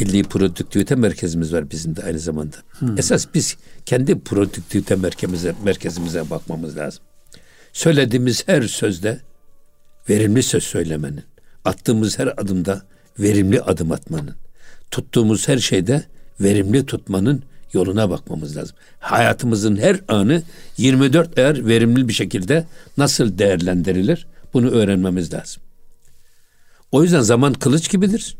Milli 0.00 0.22
produktivite 0.22 0.94
merkezimiz 0.94 1.52
var 1.52 1.70
bizim 1.70 1.96
de 1.96 2.02
aynı 2.02 2.18
zamanda. 2.18 2.56
Hmm. 2.78 2.98
Esas 2.98 3.26
biz 3.34 3.56
kendi 3.86 4.18
produktivite 4.18 4.96
merkezimize, 4.96 5.54
merkezimize 5.64 6.30
bakmamız 6.30 6.76
lazım. 6.76 7.02
Söylediğimiz 7.72 8.48
her 8.48 8.62
sözde 8.62 9.20
verimli 10.08 10.42
söz 10.42 10.64
söylemenin, 10.64 11.24
attığımız 11.64 12.18
her 12.18 12.26
adımda 12.26 12.82
verimli 13.18 13.62
adım 13.62 13.92
atmanın, 13.92 14.36
tuttuğumuz 14.90 15.48
her 15.48 15.58
şeyde 15.58 16.04
verimli 16.40 16.86
tutmanın 16.86 17.42
yoluna 17.72 18.10
bakmamız 18.10 18.56
lazım. 18.56 18.76
Hayatımızın 18.98 19.76
her 19.76 20.00
anı 20.08 20.42
24 20.76 21.38
eğer 21.38 21.66
verimli 21.66 22.08
bir 22.08 22.12
şekilde 22.12 22.66
nasıl 22.98 23.38
değerlendirilir 23.38 24.26
bunu 24.54 24.70
öğrenmemiz 24.70 25.34
lazım. 25.34 25.62
O 26.92 27.02
yüzden 27.02 27.20
zaman 27.20 27.52
kılıç 27.52 27.90
gibidir. 27.90 28.36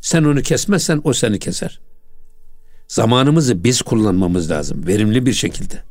Sen 0.00 0.24
onu 0.24 0.42
kesmezsen 0.42 1.00
o 1.04 1.12
seni 1.12 1.38
keser. 1.38 1.80
Zamanımızı 2.88 3.64
biz 3.64 3.82
kullanmamız 3.82 4.50
lazım 4.50 4.86
verimli 4.86 5.26
bir 5.26 5.32
şekilde. 5.32 5.82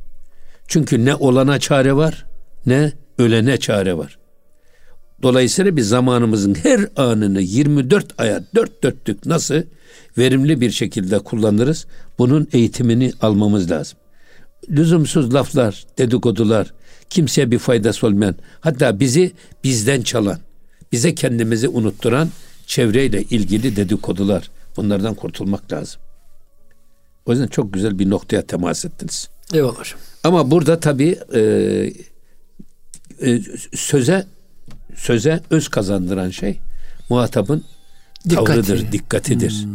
Çünkü 0.68 1.04
ne 1.04 1.14
olana 1.14 1.58
çare 1.58 1.96
var 1.96 2.26
ne 2.66 2.92
ölene 3.18 3.56
çare 3.56 3.98
var. 3.98 4.18
Dolayısıyla 5.22 5.76
biz 5.76 5.88
zamanımızın 5.88 6.54
her 6.54 6.88
anını 6.96 7.40
24 7.40 8.20
aya 8.20 8.44
dört 8.54 8.82
dörtlük 8.82 9.26
nasıl 9.26 9.62
verimli 10.18 10.60
bir 10.60 10.70
şekilde 10.70 11.18
kullanırız? 11.18 11.86
Bunun 12.18 12.48
eğitimini 12.52 13.12
almamız 13.20 13.70
lazım. 13.70 13.98
Lüzumsuz 14.70 15.34
laflar, 15.34 15.84
dedikodular, 15.98 16.72
kimseye 17.10 17.50
bir 17.50 17.58
faydası 17.58 18.06
olmayan, 18.06 18.34
hatta 18.60 19.00
bizi 19.00 19.32
bizden 19.64 20.02
çalan, 20.02 20.38
bize 20.92 21.14
kendimizi 21.14 21.68
unutturan 21.68 22.28
çevreyle 22.66 23.22
ilgili 23.22 23.76
dedikodular. 23.76 24.50
Bunlardan 24.76 25.14
kurtulmak 25.14 25.72
lazım. 25.72 26.00
O 27.26 27.32
yüzden 27.32 27.46
çok 27.46 27.72
güzel 27.72 27.98
bir 27.98 28.10
noktaya 28.10 28.42
temas 28.42 28.84
ettiniz. 28.84 29.28
Eyvallah. 29.54 29.84
Ama 30.24 30.50
burada 30.50 30.80
tabii 30.80 31.18
e, 31.34 31.40
e, 33.20 33.40
söze 33.74 34.26
söze 34.96 35.40
öz 35.50 35.68
kazandıran 35.68 36.30
şey 36.30 36.60
muhatabın 37.08 37.64
Dikkati. 38.28 38.46
tavrıdır, 38.46 38.92
dikkatidir. 38.92 39.64
Hmm. 39.64 39.70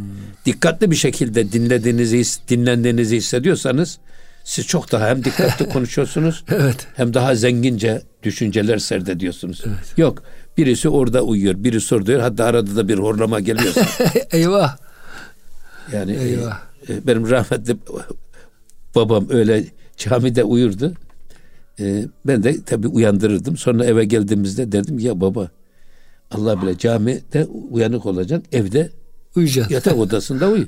Dikkatli 0.46 0.92
bir 0.92 0.96
şekilde 0.96 1.52
dinlediğinizi, 1.52 2.24
dinlendiğinizi 2.50 3.18
hissediyorsanız 3.18 4.00
siz 4.44 4.68
çok 4.68 4.92
daha 4.92 5.08
hem 5.08 5.24
dikkatli 5.24 5.70
konuşuyorsunuz 5.74 6.44
evet. 6.50 6.88
hem 6.96 7.14
daha 7.14 7.36
zengince 7.36 8.02
düşünceler 8.24 8.78
serdediyorsunuz. 8.78 9.64
Evet. 9.66 9.98
Yok 9.98 10.24
birisi 10.58 10.90
orada 10.90 11.22
uyuyor, 11.22 11.56
birisi 11.58 11.96
orada 11.96 12.12
uyuyor. 12.12 12.24
Hatta 12.24 12.46
arada 12.46 12.76
da 12.76 12.88
bir 12.88 12.98
horlama 12.98 13.40
geliyorsa. 13.40 13.88
Eyvah. 14.32 14.78
Yani 15.94 16.12
e, 16.12 16.24
Eyvah. 16.24 16.62
E, 16.90 17.08
benim 17.08 17.30
rahmetli 17.30 17.78
babam 18.96 19.28
öyle 19.30 19.66
camide 19.98 20.44
uyurdu. 20.44 20.94
E, 21.80 22.06
ben 22.26 22.44
de 22.44 22.64
tabii 22.64 22.88
uyandırırdım. 22.88 23.58
Sonra 23.58 23.86
eve 23.86 24.06
geldiğimizde 24.06 24.72
derdim 24.72 25.00
ya 25.00 25.22
baba 25.22 25.50
Allah 26.32 26.62
bile 26.62 26.78
camide 26.78 27.46
uyanık 27.72 28.06
olacaksın. 28.06 28.48
Evde 28.52 28.92
uyuyacaksın. 29.36 29.74
Yatak 29.76 29.98
odasında 29.98 30.48
uyu. 30.50 30.68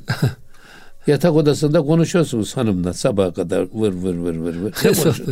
yatak 1.08 1.34
odasında 1.34 1.82
konuşuyorsunuz 1.82 2.58
hanımla 2.58 2.94
sabaha 2.94 3.34
kadar 3.34 3.62
vır 3.74 3.94
vır 3.94 4.16
vır 4.16 4.36
vır 4.36 4.56
vır. 4.56 4.74
Ne 4.86 4.94
konuşur, 4.94 5.26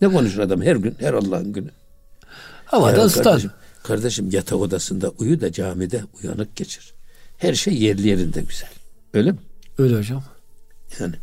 ne 0.00 0.08
konuşur 0.08 0.38
adam 0.38 0.62
her 0.62 0.76
gün, 0.76 0.94
her 0.98 1.14
Allah'ın 1.14 1.52
günü. 1.52 1.70
Havada 2.64 3.04
ıslan. 3.04 3.24
Kardeşim, 3.24 3.50
kardeşim 3.82 4.30
yatak 4.30 4.58
odasında 4.58 5.10
uyu 5.10 5.40
da 5.40 5.52
camide 5.52 6.02
uyanık 6.22 6.56
geçir. 6.56 6.94
Her 7.38 7.54
şey 7.54 7.74
yerli 7.74 8.08
yerinde 8.08 8.40
güzel. 8.40 8.70
Öyle 9.14 9.32
mi? 9.32 9.38
Öyle 9.78 9.96
hocam. 9.96 10.24
Yani. 11.00 11.14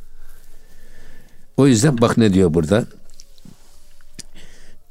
O 1.57 1.67
yüzden 1.67 2.01
bak 2.01 2.17
ne 2.17 2.33
diyor 2.33 2.53
burada. 2.53 2.85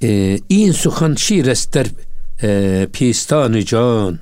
Ee, 0.03 0.39
in 0.49 0.73
suhan 0.73 1.15
şirester 1.15 1.87
pistanı 2.93 3.65
can 3.65 4.19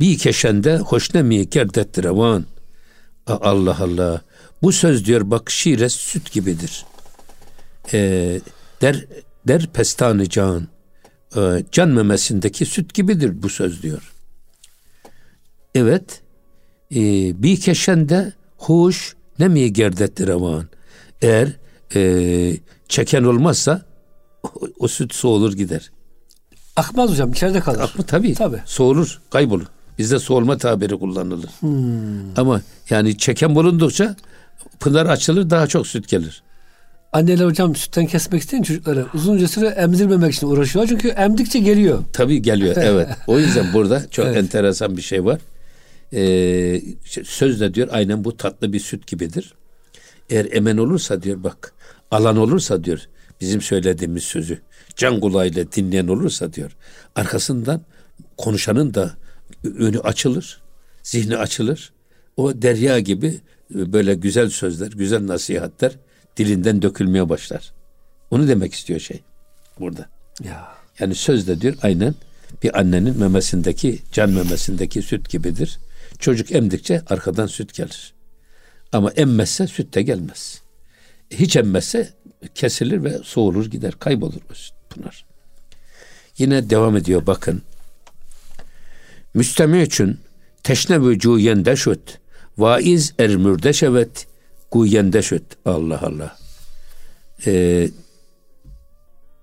bir 0.00 0.18
keşende 0.18 0.78
hoşnemi 0.78 1.50
gerdet 1.50 2.04
revan. 2.04 2.44
Allah 3.26 3.76
Allah. 3.80 4.22
Bu 4.62 4.72
söz 4.72 5.06
diyor 5.06 5.30
bak 5.30 5.50
şire 5.50 5.88
süt 5.88 6.32
gibidir. 6.32 6.86
E, 7.92 7.98
der 8.80 9.06
der 9.48 9.66
pestanı 9.66 10.28
can. 10.28 10.68
E, 11.36 11.40
can 11.72 11.88
memesindeki 11.88 12.66
süt 12.66 12.94
gibidir 12.94 13.42
bu 13.42 13.48
söz 13.48 13.82
diyor. 13.82 14.12
Evet. 15.74 16.22
E, 16.94 17.00
bir 17.42 17.60
keşende 17.60 18.32
hoş 18.56 19.16
ne 19.38 19.48
mi 19.48 19.72
gerdetti 19.72 20.26
revan. 20.26 20.68
Eğer 21.22 21.48
e, 21.94 22.56
çeken 22.88 23.24
olmazsa 23.24 23.86
o, 24.42 24.50
o 24.78 24.88
süt 24.88 25.14
soğulur 25.14 25.52
gider. 25.52 25.90
Akmaz 26.76 27.10
hocam 27.10 27.32
içeride 27.32 27.60
kalır. 27.60 27.80
Akmı 27.80 28.04
tabii. 28.04 28.34
tabii. 28.34 28.60
Soğulur, 28.64 29.20
kaybolur. 29.30 29.66
Bizde 29.98 30.18
soğulma 30.18 30.58
tabiri 30.58 30.98
kullanılır. 30.98 31.50
Hmm. 31.60 32.38
Ama 32.38 32.60
yani 32.90 33.18
çeken 33.18 33.54
bulundukça 33.54 34.16
pınar 34.80 35.06
açılır 35.06 35.50
daha 35.50 35.66
çok 35.66 35.86
süt 35.86 36.08
gelir. 36.08 36.42
Anneler 37.12 37.44
hocam 37.44 37.76
sütten 37.76 38.06
kesmek 38.06 38.42
isteyen 38.42 38.62
çocukları 38.62 39.06
uzunca 39.14 39.48
süre 39.48 39.66
emzirmemek 39.66 40.34
için 40.34 40.46
uğraşıyorlar. 40.46 40.88
Çünkü 40.88 41.08
emdikçe 41.08 41.58
geliyor. 41.58 42.04
Tabii 42.12 42.42
geliyor 42.42 42.76
evet. 42.80 43.08
O 43.26 43.38
yüzden 43.38 43.72
burada 43.72 44.10
çok 44.10 44.26
evet. 44.26 44.36
enteresan 44.36 44.96
bir 44.96 45.02
şey 45.02 45.24
var. 45.24 45.40
Ee, 46.12 46.82
sözde 47.24 47.74
diyor 47.74 47.88
aynen 47.92 48.24
bu 48.24 48.36
tatlı 48.36 48.72
bir 48.72 48.80
süt 48.80 49.06
gibidir. 49.06 49.54
Eğer 50.30 50.48
emen 50.52 50.76
olursa 50.76 51.22
diyor 51.22 51.42
bak 51.42 51.72
alan 52.10 52.36
olursa 52.36 52.84
diyor 52.84 52.98
bizim 53.42 53.60
söylediğimiz 53.60 54.22
sözü 54.22 54.58
can 54.96 55.20
kulağıyla 55.20 55.72
dinleyen 55.72 56.08
olursa 56.08 56.52
diyor 56.52 56.76
arkasından 57.14 57.82
konuşanın 58.36 58.94
da 58.94 59.14
önü 59.64 60.00
açılır, 60.00 60.60
zihni 61.02 61.36
açılır. 61.36 61.92
O 62.36 62.62
derya 62.62 62.98
gibi 62.98 63.40
e, 63.74 63.92
böyle 63.92 64.14
güzel 64.14 64.50
sözler, 64.50 64.92
güzel 64.92 65.26
nasihatler 65.26 65.92
dilinden 66.36 66.82
dökülmeye 66.82 67.28
başlar. 67.28 67.72
Onu 68.30 68.48
demek 68.48 68.74
istiyor 68.74 69.00
şey 69.00 69.20
burada. 69.80 70.08
Ya. 70.44 70.68
Yani 70.98 71.14
sözde 71.14 71.60
diyor 71.60 71.74
aynen 71.82 72.14
bir 72.62 72.78
annenin 72.78 73.18
memesindeki, 73.18 73.98
can 74.12 74.30
memesindeki 74.30 75.02
süt 75.02 75.30
gibidir. 75.30 75.78
Çocuk 76.18 76.52
emdikçe 76.52 77.02
arkadan 77.08 77.46
süt 77.46 77.74
gelir. 77.74 78.14
Ama 78.92 79.10
emmezse 79.10 79.66
süt 79.66 79.94
de 79.94 80.02
gelmez. 80.02 80.62
Hiç 81.30 81.56
emmezse 81.56 82.10
kesilir 82.54 83.04
ve 83.04 83.18
soğulur 83.24 83.66
gider, 83.66 83.94
kaybolur 83.98 84.40
o 84.50 84.54
pınar. 84.90 85.24
Yine 86.38 86.70
devam 86.70 86.96
ediyor 86.96 87.26
bakın. 87.26 87.62
Müstemi 89.34 89.82
için 89.82 90.18
teşne 90.62 91.02
vücu 91.02 91.38
yendeşöt. 91.38 92.18
Vaiz 92.58 93.14
er 93.18 93.36
mürdeşevet 93.36 94.26
gu 94.70 94.86
yendeşöt. 94.86 95.42
Allah 95.64 96.00
Allah. 96.02 96.36
Ee, 97.46 97.88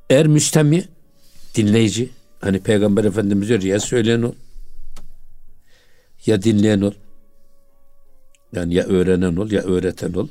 er 0.10 0.28
müstemi 0.28 0.86
dinleyici. 1.56 2.10
Hani 2.42 2.60
Peygamber 2.60 3.04
Efendimiz 3.04 3.50
diyor 3.50 3.62
ya 3.62 3.80
söyleyen 3.80 4.22
ol. 4.22 4.34
Ya 6.26 6.44
dinleyen 6.44 6.82
ol. 6.82 6.94
Yani 8.54 8.74
ya 8.74 8.84
öğrenen 8.84 9.36
ol 9.36 9.52
ya 9.52 9.62
öğreten 9.62 10.14
ol. 10.14 10.28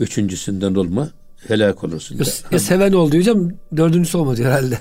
Üçüncüsünden 0.00 0.74
olma 0.74 1.10
helak 1.46 1.84
olursun. 1.84 2.16
Ya, 2.18 2.24
ya 2.50 2.58
seven 2.58 2.92
ol 2.92 3.12
diyeceğim. 3.12 3.56
Dördüncüsü 3.76 4.18
olmadı 4.18 4.42
herhalde. 4.44 4.78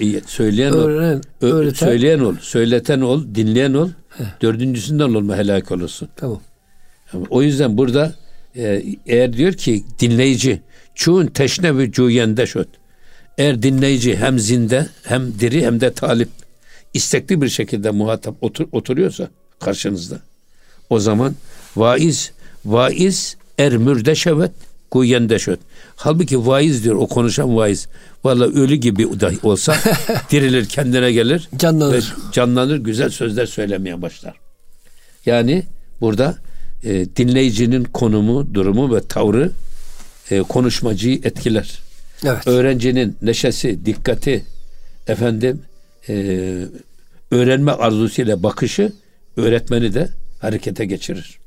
E, 0.00 0.20
söyleyen 0.26 0.74
Öğren, 0.74 1.16
ol, 1.16 1.46
öğreten. 1.46 1.86
söyleyen 1.86 2.18
ol, 2.18 2.34
söyleten 2.40 3.00
ol, 3.00 3.24
dinleyen 3.34 3.74
ol. 3.74 3.88
Heh. 4.08 4.24
Dördüncüsünden 4.42 5.14
olma 5.14 5.36
helak 5.36 5.72
olursun. 5.72 6.08
Tamam. 6.16 6.40
O 7.30 7.42
yüzden 7.42 7.78
burada 7.78 8.14
e, 8.56 8.82
eğer 9.06 9.32
diyor 9.32 9.52
ki 9.52 9.84
dinleyici 9.98 10.62
çun 10.94 11.26
teşne 11.26 11.78
ve 11.78 11.92
cuyende 11.92 12.46
şöt. 12.46 12.68
Eğer 13.38 13.62
dinleyici 13.62 14.16
hem 14.16 14.38
zinde 14.38 14.86
hem 15.02 15.38
diri 15.40 15.66
hem 15.66 15.80
de 15.80 15.92
talip 15.92 16.28
istekli 16.94 17.42
bir 17.42 17.48
şekilde 17.48 17.90
muhatap 17.90 18.34
otur, 18.40 18.68
oturuyorsa 18.72 19.28
karşınızda 19.60 20.20
o 20.90 20.98
zaman 20.98 21.34
vaiz 21.76 22.32
vaiz 22.64 23.36
er 23.58 23.76
mürdeşevet 23.76 24.52
şöt. 25.38 25.60
Halbuki 25.96 26.46
vaiz 26.46 26.84
diyor 26.84 26.94
o 26.94 27.06
konuşan 27.06 27.56
vaiz. 27.56 27.88
Valla 28.24 28.44
ölü 28.44 28.74
gibi 28.74 29.20
dahi 29.20 29.38
olsa 29.42 29.76
dirilir 30.30 30.66
kendine 30.66 31.12
gelir. 31.12 31.48
Canlanır. 31.56 32.14
Canlanır 32.32 32.76
güzel 32.76 33.10
sözler 33.10 33.46
söylemeye 33.46 34.02
başlar. 34.02 34.34
Yani 35.26 35.64
burada 36.00 36.36
e, 36.84 37.06
dinleyicinin 37.16 37.84
konumu, 37.84 38.54
durumu 38.54 38.94
ve 38.94 39.00
tavrı 39.00 39.50
e, 40.30 40.38
konuşmacıyı 40.40 41.20
etkiler. 41.24 41.78
Evet. 42.24 42.46
Öğrencinin 42.46 43.16
neşesi, 43.22 43.86
dikkati, 43.86 44.44
efendim 45.06 45.62
e, 46.08 46.14
öğrenme 47.30 47.72
arzusuyla 47.72 48.42
bakışı 48.42 48.92
öğretmeni 49.36 49.94
de 49.94 50.08
harekete 50.40 50.84
geçirir. 50.84 51.38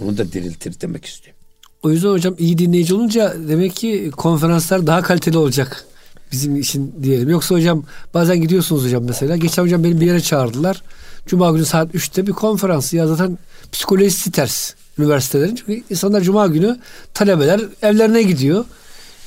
Onu 0.00 0.18
da 0.18 0.32
diriltir 0.32 0.80
demek 0.80 1.04
istiyor. 1.04 1.36
O 1.82 1.90
yüzden 1.90 2.08
hocam 2.08 2.34
iyi 2.38 2.58
dinleyici 2.58 2.94
olunca 2.94 3.34
demek 3.48 3.76
ki 3.76 4.10
konferanslar 4.16 4.86
daha 4.86 5.02
kaliteli 5.02 5.38
olacak. 5.38 5.84
Bizim 6.32 6.56
için 6.56 6.94
diyelim. 7.02 7.28
Yoksa 7.28 7.54
hocam 7.54 7.84
bazen 8.14 8.40
gidiyorsunuz 8.40 8.84
hocam 8.84 9.04
mesela. 9.04 9.36
Geçen 9.36 9.62
hocam 9.62 9.84
beni 9.84 10.00
bir 10.00 10.06
yere 10.06 10.20
çağırdılar. 10.20 10.82
Cuma 11.26 11.50
günü 11.50 11.64
saat 11.64 11.94
3'te 11.94 12.26
bir 12.26 12.32
konferans. 12.32 12.92
Ya 12.92 13.06
zaten 13.06 13.38
psikolojisi 13.72 14.30
ters. 14.32 14.74
üniversitelerin. 14.98 15.54
Çünkü 15.54 15.82
insanlar 15.90 16.20
cuma 16.20 16.46
günü 16.46 16.78
talebeler 17.14 17.60
evlerine 17.82 18.22
gidiyor. 18.22 18.64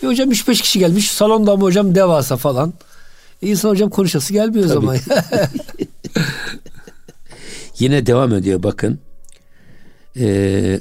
E 0.04 0.08
hocam 0.08 0.32
3-5 0.32 0.62
kişi 0.62 0.80
gelmiş. 0.80 1.12
Salonda 1.12 1.52
ama 1.52 1.64
hocam 1.64 1.96
devasa 1.96 2.38
falan. 2.38 2.74
E 3.42 3.48
insan 3.48 3.70
hocam 3.70 3.90
konuşası 3.90 4.34
gelmiyor 4.34 4.66
o 4.66 4.68
zaman. 4.68 4.98
Yine 7.80 8.06
devam 8.06 8.34
ediyor 8.34 8.64
bakın. 8.64 9.00
Ee, 10.20 10.80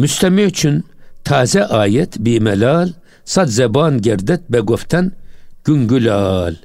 Müstemi 0.00 0.42
için 0.42 0.84
taze 1.24 1.64
ayet 1.64 2.18
bi 2.18 2.40
melal 2.40 2.92
sad 3.24 3.48
zeban 3.48 4.02
gerdet 4.02 4.40
begoften 4.52 5.12
güngülal. 5.64 6.56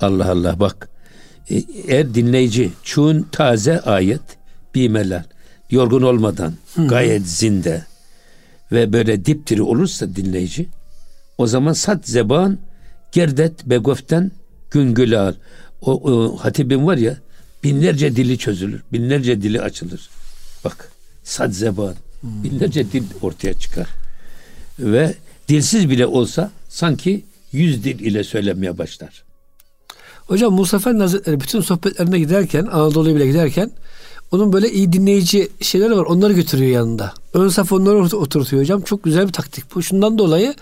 Allah 0.00 0.30
Allah 0.30 0.60
bak. 0.60 0.88
Ee, 1.50 1.62
eğer 1.86 2.14
dinleyici 2.14 2.72
çun 2.82 3.26
taze 3.32 3.80
ayet 3.80 4.20
bi 4.74 4.88
melal 4.88 5.22
yorgun 5.70 6.02
olmadan 6.02 6.54
gayet 6.76 7.26
zinde 7.26 7.84
ve 8.72 8.92
böyle 8.92 9.24
dipdiri 9.24 9.62
olursa 9.62 10.16
dinleyici 10.16 10.68
o 11.38 11.46
zaman 11.46 11.72
sat 11.72 12.08
zeban 12.08 12.58
gerdet 13.12 13.66
begoften 13.66 14.30
güngülal. 14.70 15.34
O, 15.80 15.92
o 15.92 16.36
hatibim 16.36 16.86
var 16.86 16.96
ya 16.96 17.16
binlerce 17.64 18.16
dili 18.16 18.38
çözülür. 18.38 18.82
Binlerce 18.92 19.42
dili 19.42 19.60
açılır. 19.60 20.10
Bak 20.64 20.90
sad 21.24 21.52
zeban. 21.52 21.94
Binlerce 22.22 22.92
dil 22.92 23.02
ortaya 23.22 23.54
çıkar. 23.54 23.86
Ve 24.78 25.14
dilsiz 25.48 25.90
bile 25.90 26.06
olsa 26.06 26.50
sanki 26.68 27.24
yüz 27.52 27.84
dil 27.84 28.00
ile 28.00 28.24
söylemeye 28.24 28.78
başlar. 28.78 29.24
Hocam 30.26 30.64
Efendi 30.74 31.00
Hazretleri 31.00 31.40
bütün 31.40 31.60
sohbetlerine 31.60 32.18
giderken 32.18 32.66
Anadolu'ya 32.66 33.14
bile 33.14 33.26
giderken 33.26 33.70
onun 34.32 34.52
böyle 34.52 34.70
iyi 34.72 34.92
dinleyici 34.92 35.48
şeyleri 35.60 35.96
var. 35.96 36.04
Onları 36.04 36.32
götürüyor 36.32 36.70
yanında. 36.70 37.12
Ön 37.34 37.48
saf 37.48 37.72
onları 37.72 38.16
oturtuyor 38.16 38.62
hocam. 38.62 38.82
Çok 38.82 39.02
güzel 39.04 39.28
bir 39.28 39.32
taktik 39.32 39.74
bu. 39.74 39.82
Şundan 39.82 40.18
dolayı 40.18 40.54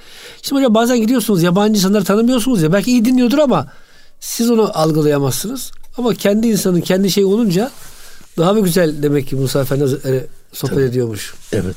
şimdi 0.43 0.61
hocam 0.61 0.75
bazen 0.75 1.01
gidiyorsunuz 1.01 1.43
yabancı 1.43 1.79
insanları 1.79 2.05
tanımıyorsunuz 2.05 2.63
ya. 2.63 2.73
Belki 2.73 2.91
iyi 2.91 3.05
dinliyordur 3.05 3.39
ama 3.39 3.73
siz 4.21 4.51
onu 4.51 4.71
algılayamazsınız. 4.79 5.73
Ama 5.99 6.15
kendi 6.15 6.47
insanın 6.47 6.81
kendi 6.81 7.11
şey 7.11 7.25
olunca 7.25 7.71
daha 8.39 8.53
mı 8.53 8.61
güzel 8.61 9.03
demek 9.03 9.29
ki 9.29 9.37
Musa 9.37 9.61
Efendi 9.61 9.81
Hazretleri 9.81 10.27
sohbet 10.57 10.77
Tabii. 10.77 10.85
ediyormuş. 10.85 11.35
Evet. 11.53 11.77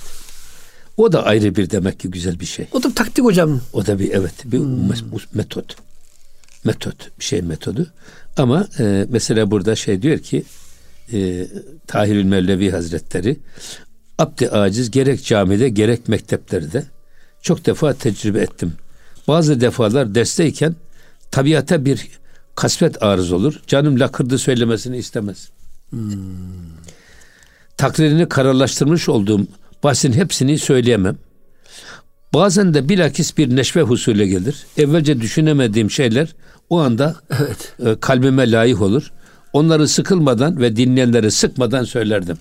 O 0.97 1.11
da 1.11 1.25
ayrı 1.25 1.55
bir 1.55 1.69
demek 1.69 1.99
ki 1.99 2.11
güzel 2.11 2.39
bir 2.39 2.45
şey. 2.45 2.67
O 2.71 2.83
da 2.83 2.93
taktik 2.93 3.25
hocam. 3.25 3.61
O 3.73 3.85
da 3.85 3.99
bir 3.99 4.11
evet 4.11 4.33
bir 4.45 4.59
hmm. 4.59 4.89
metot. 5.33 5.75
Metot 6.63 7.19
bir 7.19 7.23
şey 7.23 7.41
metodu. 7.41 7.87
Ama 8.37 8.67
e, 8.79 9.05
mesela 9.09 9.51
burada 9.51 9.75
şey 9.75 10.01
diyor 10.01 10.19
ki 10.19 10.43
e, 11.13 11.47
Tahirül 11.87 12.23
Mevlevi 12.23 12.71
Hazretleri 12.71 13.37
abdi 14.17 14.49
aciz 14.49 14.91
gerek 14.91 15.25
camide 15.25 15.69
gerek 15.69 16.07
mekteplerde 16.07 16.85
çok 17.41 17.65
defa 17.65 17.93
tecrübe 17.93 18.39
ettim. 18.39 18.73
Bazı 19.27 19.61
defalar 19.61 20.15
dersteyken 20.15 20.75
tabiata 21.31 21.85
bir 21.85 22.07
kasvet 22.55 23.03
arız 23.03 23.31
olur. 23.31 23.61
Canım 23.67 23.99
lakırdı 23.99 24.37
söylemesini 24.37 24.97
istemez. 24.97 25.49
Hmm. 25.89 26.09
Takdirini 27.79 28.29
kararlaştırmış 28.29 29.09
olduğum 29.09 29.47
bahsin 29.83 30.13
hepsini 30.13 30.57
söyleyemem. 30.57 31.17
Bazen 32.33 32.73
de 32.73 32.89
bilakis 32.89 33.37
bir 33.37 33.55
neşve 33.55 33.81
husule 33.81 34.27
gelir. 34.27 34.65
Evvelce 34.77 35.21
düşünemediğim 35.21 35.91
şeyler 35.91 36.35
o 36.69 36.79
anda 36.79 37.15
evet. 37.39 37.73
e, 37.85 37.99
kalbime 37.99 38.51
layık 38.51 38.81
olur. 38.81 39.11
Onları 39.53 39.87
sıkılmadan 39.87 40.61
ve 40.61 40.75
dinleyenleri 40.75 41.31
sıkmadan 41.31 41.83
söylerdim. 41.83 42.37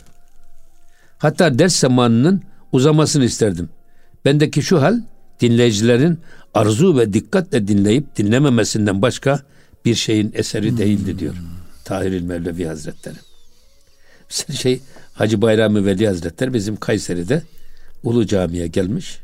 Hatta 1.18 1.59
ders 1.59 1.76
zamanının 1.76 2.43
uzamasını 2.72 3.24
isterdim. 3.24 3.68
Bendeki 4.24 4.62
şu 4.62 4.82
hal 4.82 5.01
dinleyicilerin 5.41 6.18
arzu 6.55 6.99
ve 6.99 7.12
dikkatle 7.12 7.68
dinleyip 7.68 8.16
dinlememesinden 8.16 9.03
başka 9.03 9.43
bir 9.84 9.95
şeyin 9.95 10.32
eseri 10.34 10.78
değildi 10.78 11.18
diyor. 11.18 11.34
Tahiril 11.84 12.22
Mevlevi 12.22 12.64
Hazretleri. 12.64 13.16
Şey 14.53 14.80
Hacı 15.18 15.42
Bayrami 15.42 15.86
Veli 15.86 16.06
Hazretleri 16.06 16.54
bizim 16.54 16.76
Kayseri'de 16.76 17.42
Ulu 18.02 18.26
Cami'ye 18.26 18.66
gelmiş. 18.66 19.18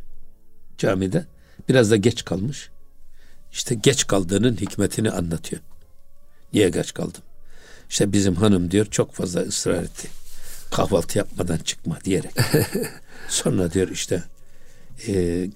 Camide 0.79 1.27
biraz 1.69 1.91
da 1.91 1.97
geç 1.97 2.25
kalmış. 2.25 2.71
İşte 3.53 3.75
geç 3.75 4.07
kaldığının 4.07 4.57
hikmetini 4.57 5.11
anlatıyor. 5.11 5.63
Niye 6.53 6.69
geç 6.69 6.95
kaldım? 6.95 7.23
İşte 7.91 8.13
bizim 8.13 8.35
hanım 8.35 8.71
diyor 8.71 8.87
çok 8.87 9.15
fazla 9.15 9.41
ısrar 9.41 9.83
etti. 9.83 10.09
Kahvaltı 10.71 11.19
yapmadan 11.19 11.59
çıkma 11.59 11.99
diyerek. 12.05 12.33
Sonra 13.29 13.73
diyor 13.73 13.89
işte 13.89 14.23
e, 15.09 15.47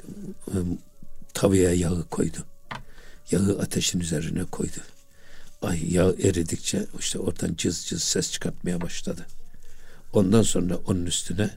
tavaya 1.34 1.74
yağı 1.74 2.04
koydu. 2.04 2.38
Yağı 3.30 3.58
ateşin 3.58 4.00
üzerine 4.00 4.44
koydu. 4.44 4.80
Ay 5.62 5.94
yağ 5.94 6.12
eridikçe 6.22 6.86
işte 6.98 7.18
oradan 7.18 7.54
cız 7.56 7.86
cız 7.86 8.02
ses 8.02 8.32
çıkartmaya 8.32 8.80
başladı. 8.80 9.26
Ondan 10.12 10.42
sonra 10.42 10.76
onun 10.76 11.06
üstüne 11.06 11.50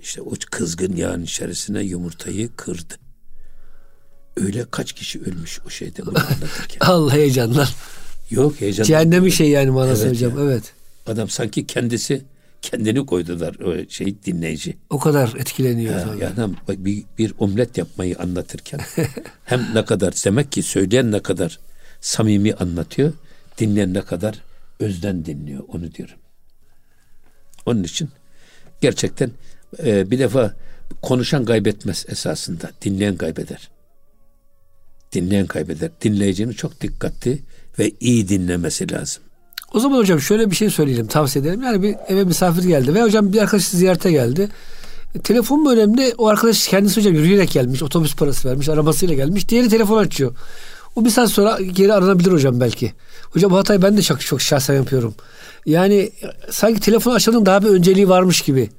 işte 0.00 0.22
o 0.22 0.32
kızgın 0.50 0.96
yağın 0.96 1.22
içerisine 1.22 1.82
yumurtayı 1.82 2.56
kırdı. 2.56 2.94
Öyle 4.36 4.64
kaç 4.70 4.92
kişi 4.92 5.20
ölmüş 5.20 5.60
o 5.66 5.70
şeyde 5.70 6.06
bunu 6.06 6.18
anlatırken. 6.18 6.78
Allah 6.80 7.12
heyecanlar. 7.12 7.74
Yok 8.30 8.60
heyecan. 8.60 8.84
Cehennem 8.84 9.30
şey 9.30 9.48
yani 9.48 9.70
manası 9.70 10.02
evet 10.02 10.14
hocam. 10.14 10.38
Ya. 10.38 10.44
Evet. 10.44 10.72
Adam 11.06 11.28
sanki 11.28 11.66
kendisi 11.66 12.24
kendini 12.62 13.06
koydular 13.06 13.54
o 13.54 13.90
şey 13.90 14.22
dinleyici. 14.22 14.78
O 14.90 14.98
kadar 14.98 15.34
etkileniyor. 15.38 15.94
Ha, 15.94 16.14
yani 16.20 16.34
adam 16.34 16.56
bir, 16.68 17.04
bir 17.18 17.34
omlet 17.38 17.78
yapmayı 17.78 18.18
anlatırken 18.18 18.80
hem 19.44 19.66
ne 19.74 19.84
kadar 19.84 20.12
demek 20.24 20.52
ki 20.52 20.62
söyleyen 20.62 21.12
ne 21.12 21.22
kadar 21.22 21.58
samimi 22.00 22.54
anlatıyor, 22.54 23.12
dinleyen 23.58 23.94
ne 23.94 24.02
kadar 24.02 24.42
özden 24.80 25.24
dinliyor 25.24 25.64
onu 25.68 25.94
diyorum. 25.94 26.16
Onun 27.66 27.82
için 27.82 28.08
gerçekten 28.80 29.30
e, 29.84 30.10
bir 30.10 30.18
defa 30.18 30.54
konuşan 31.02 31.44
kaybetmez 31.44 32.06
esasında. 32.08 32.70
Dinleyen 32.82 33.16
kaybeder. 33.16 33.68
Dinleyen 35.12 35.46
kaybeder. 35.46 35.90
Dinleyicinin 36.02 36.52
çok 36.52 36.80
dikkatli 36.80 37.38
ve 37.78 37.92
iyi 38.00 38.28
dinlemesi 38.28 38.92
lazım. 38.92 39.22
O 39.74 39.80
zaman 39.80 39.98
hocam 39.98 40.20
şöyle 40.20 40.50
bir 40.50 40.56
şey 40.56 40.70
söyleyelim, 40.70 41.06
tavsiye 41.06 41.44
edelim. 41.44 41.62
Yani 41.62 41.82
bir 41.82 41.96
eve 42.08 42.24
misafir 42.24 42.64
geldi 42.64 42.94
ve 42.94 43.02
hocam 43.02 43.32
bir 43.32 43.38
arkadaş 43.38 43.64
ziyarete 43.64 44.10
geldi. 44.10 44.48
E, 45.14 45.18
telefon 45.18 45.62
mu 45.62 45.72
önemli? 45.72 46.14
O 46.18 46.26
arkadaş 46.28 46.68
kendisi 46.68 47.00
hocam 47.00 47.14
yürüyerek 47.14 47.50
gelmiş, 47.50 47.82
otobüs 47.82 48.16
parası 48.16 48.48
vermiş, 48.48 48.68
arabasıyla 48.68 49.14
gelmiş. 49.14 49.48
Diğeri 49.48 49.68
telefon 49.68 49.98
açıyor. 49.98 50.36
O 50.96 51.04
bir 51.04 51.10
saat 51.10 51.30
sonra 51.30 51.58
geri 51.60 51.92
aranabilir 51.92 52.32
hocam 52.32 52.60
belki. 52.60 52.92
Hocam 53.30 53.52
hatayı 53.52 53.82
ben 53.82 53.96
de 53.96 54.02
çok 54.02 54.20
çok 54.20 54.40
şahsen 54.40 54.74
yapıyorum. 54.74 55.14
Yani 55.66 56.10
sanki 56.50 56.80
telefon 56.80 57.14
açanın 57.14 57.46
daha 57.46 57.62
bir 57.62 57.68
önceliği 57.68 58.08
varmış 58.08 58.40
gibi. 58.40 58.70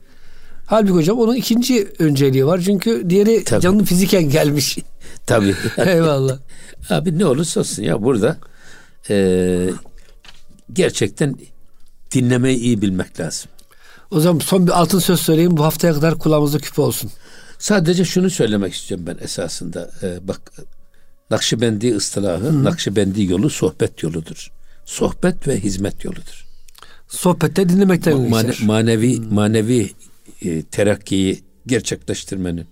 Halbuki 0.65 0.93
hocam 0.93 1.19
onun 1.19 1.35
ikinci 1.35 1.87
önceliği 1.99 2.45
var. 2.45 2.61
Çünkü 2.65 3.09
diğeri 3.09 3.43
Tabii. 3.43 3.61
canlı 3.61 3.83
fiziken 3.83 4.29
gelmiş. 4.29 4.77
Tabii. 5.25 5.55
Eyvallah. 5.77 6.37
Abi 6.89 7.19
ne 7.19 7.25
olursa 7.25 7.59
olsun 7.59 7.83
ya 7.83 8.03
burada 8.03 8.37
e, 9.09 9.69
gerçekten 10.73 11.35
dinlemeyi 12.11 12.57
iyi 12.57 12.81
bilmek 12.81 13.19
lazım. 13.19 13.51
O 14.11 14.19
zaman 14.19 14.39
son 14.39 14.67
bir 14.67 14.71
altın 14.71 14.99
söz 14.99 15.19
söyleyeyim. 15.19 15.57
Bu 15.57 15.63
haftaya 15.63 15.93
kadar 15.93 16.19
kulağımızda 16.19 16.57
küpe 16.59 16.81
olsun. 16.81 17.11
Sadece 17.59 18.05
şunu 18.05 18.29
söylemek 18.29 18.73
istiyorum 18.73 19.05
ben 19.07 19.17
esasında. 19.23 19.91
Ee, 20.03 20.27
bak 20.27 20.41
Nakşibendi 21.31 21.95
ıstılahı, 21.95 22.45
Hı. 22.49 22.63
Nakşibendi 22.63 23.23
yolu 23.23 23.49
sohbet 23.49 24.03
yoludur. 24.03 24.51
Sohbet 24.85 25.47
ve 25.47 25.59
hizmet 25.59 26.05
yoludur. 26.05 26.45
Sohbette 27.07 27.69
dinlemekten 27.69 28.13
Ma- 28.13 28.29
mane, 28.29 28.53
manevi 28.63 29.17
Hı. 29.17 29.21
manevi 29.33 29.91
e, 30.41 30.63
terakkiyi 30.63 31.43
gerçekleştirmenin 31.67 32.67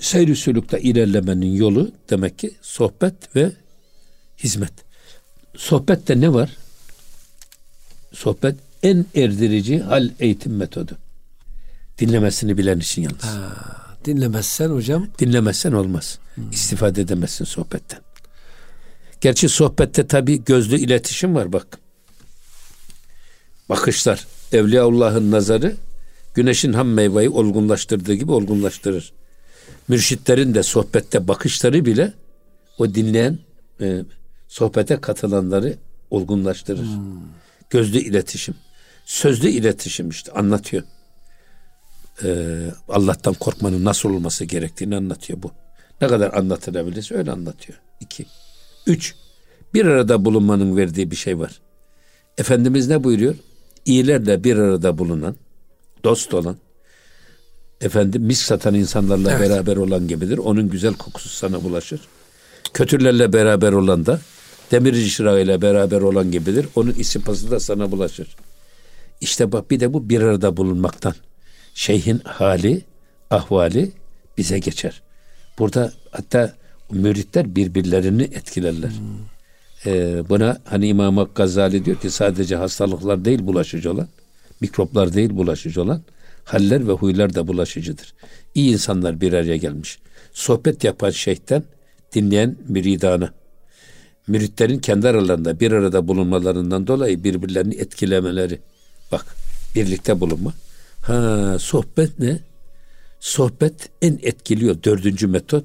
seyri 0.00 0.36
sülükte 0.36 0.80
ilerlemenin 0.80 1.52
yolu 1.52 1.92
demek 2.10 2.38
ki 2.38 2.56
sohbet 2.62 3.36
ve 3.36 3.52
hizmet. 4.38 4.72
Sohbette 5.56 6.20
ne 6.20 6.32
var? 6.32 6.56
Sohbet 8.12 8.54
en 8.82 9.06
erdirici 9.14 9.80
hal 9.80 10.10
eğitim 10.20 10.56
metodu. 10.56 10.98
Dinlemesini 11.98 12.58
bilen 12.58 12.78
için 12.78 13.02
yalnız. 13.02 13.22
Ha, 13.24 13.87
dinlemezsen 14.08 14.70
hocam? 14.70 15.06
Dinlemezsen 15.18 15.72
olmaz. 15.72 16.18
Hmm. 16.34 16.50
İstifade 16.50 17.00
edemezsin 17.00 17.44
sohbetten. 17.44 18.00
Gerçi 19.20 19.48
sohbette 19.48 20.06
tabi 20.06 20.44
gözlü 20.44 20.78
iletişim 20.78 21.34
var 21.34 21.52
bak. 21.52 21.78
Bakışlar. 23.68 24.26
Evliyaullah'ın 24.52 25.30
nazarı 25.30 25.76
güneşin 26.34 26.72
ham 26.72 26.88
meyveyi 26.88 27.28
olgunlaştırdığı 27.28 28.14
gibi 28.14 28.32
olgunlaştırır. 28.32 29.12
Mürşitlerin 29.88 30.54
de 30.54 30.62
sohbette 30.62 31.28
bakışları 31.28 31.84
bile 31.84 32.12
o 32.78 32.94
dinleyen 32.94 33.38
e, 33.80 34.02
sohbete 34.48 34.96
katılanları 35.00 35.76
olgunlaştırır. 36.10 36.86
Hmm. 36.86 37.20
Gözlü 37.70 37.98
iletişim. 37.98 38.54
Sözlü 39.04 39.48
iletişim 39.48 40.08
işte 40.08 40.32
anlatıyor. 40.32 40.82
E, 42.24 42.58
Allah'tan 42.88 43.34
korkmanın 43.34 43.84
nasıl 43.84 44.14
olması 44.14 44.44
gerektiğini 44.44 44.96
anlatıyor 44.96 45.42
bu. 45.42 45.50
Ne 46.00 46.08
kadar 46.08 46.32
anlatılabilirse 46.32 47.14
öyle 47.14 47.32
anlatıyor. 47.32 47.78
İki. 48.00 48.26
Üç. 48.86 49.14
Bir 49.74 49.86
arada 49.86 50.24
bulunmanın 50.24 50.76
verdiği 50.76 51.10
bir 51.10 51.16
şey 51.16 51.38
var. 51.38 51.60
Efendimiz 52.38 52.88
ne 52.88 53.04
buyuruyor? 53.04 53.34
İyilerle 53.84 54.44
bir 54.44 54.56
arada 54.56 54.98
bulunan, 54.98 55.36
dost 56.04 56.34
olan, 56.34 56.56
efendim 57.80 58.22
mis 58.22 58.38
satan 58.38 58.74
insanlarla 58.74 59.32
evet. 59.32 59.50
beraber 59.50 59.76
olan 59.76 60.08
gibidir. 60.08 60.38
Onun 60.38 60.70
güzel 60.70 60.94
kokusu 60.94 61.28
sana 61.28 61.64
bulaşır. 61.64 62.00
Kötülerle 62.74 63.32
beraber 63.32 63.72
olan 63.72 64.06
da 64.06 64.20
demirci 64.70 65.10
çırağıyla 65.10 65.62
beraber 65.62 66.00
olan 66.00 66.30
gibidir. 66.30 66.66
Onun 66.76 66.92
isipası 66.92 67.50
da 67.50 67.60
sana 67.60 67.90
bulaşır. 67.90 68.36
İşte 69.20 69.52
bak 69.52 69.70
bir 69.70 69.80
de 69.80 69.92
bu 69.92 70.08
bir 70.08 70.20
arada 70.22 70.56
bulunmaktan. 70.56 71.14
Şeyhin 71.78 72.18
hali, 72.24 72.82
ahvali 73.30 73.92
bize 74.38 74.58
geçer. 74.58 75.02
Burada 75.58 75.92
hatta 76.10 76.54
müritler 76.90 77.56
birbirlerini 77.56 78.22
etkilerler. 78.22 78.88
Hmm. 78.88 79.92
Ee, 79.92 80.28
buna 80.28 80.58
hani 80.64 80.86
İmam 80.88 81.28
Gazali 81.34 81.84
diyor 81.84 81.96
ki 81.96 82.10
sadece 82.10 82.56
hastalıklar 82.56 83.24
değil 83.24 83.46
bulaşıcı 83.46 83.92
olan, 83.92 84.08
mikroplar 84.60 85.14
değil 85.14 85.30
bulaşıcı 85.30 85.82
olan, 85.82 86.02
haller 86.44 86.88
ve 86.88 86.92
huylar 86.92 87.34
da 87.34 87.48
bulaşıcıdır. 87.48 88.14
İyi 88.54 88.72
insanlar 88.72 89.20
bir 89.20 89.32
araya 89.32 89.56
gelmiş. 89.56 89.98
Sohbet 90.32 90.84
yapan 90.84 91.10
şeyhten 91.10 91.62
dinleyen 92.14 92.56
müridana. 92.68 93.34
Müritlerin 94.26 94.78
kendi 94.78 95.08
aralarında 95.08 95.60
bir 95.60 95.72
arada 95.72 96.08
bulunmalarından 96.08 96.86
dolayı 96.86 97.24
birbirlerini 97.24 97.74
etkilemeleri. 97.74 98.60
Bak 99.12 99.26
birlikte 99.74 100.20
bulunma. 100.20 100.52
Ha 101.00 101.56
sohbet 101.58 102.18
ne? 102.18 102.38
Sohbet 103.20 103.88
en 104.02 104.18
etkiliyor 104.22 104.82
dördüncü 104.84 105.26
metot. 105.26 105.64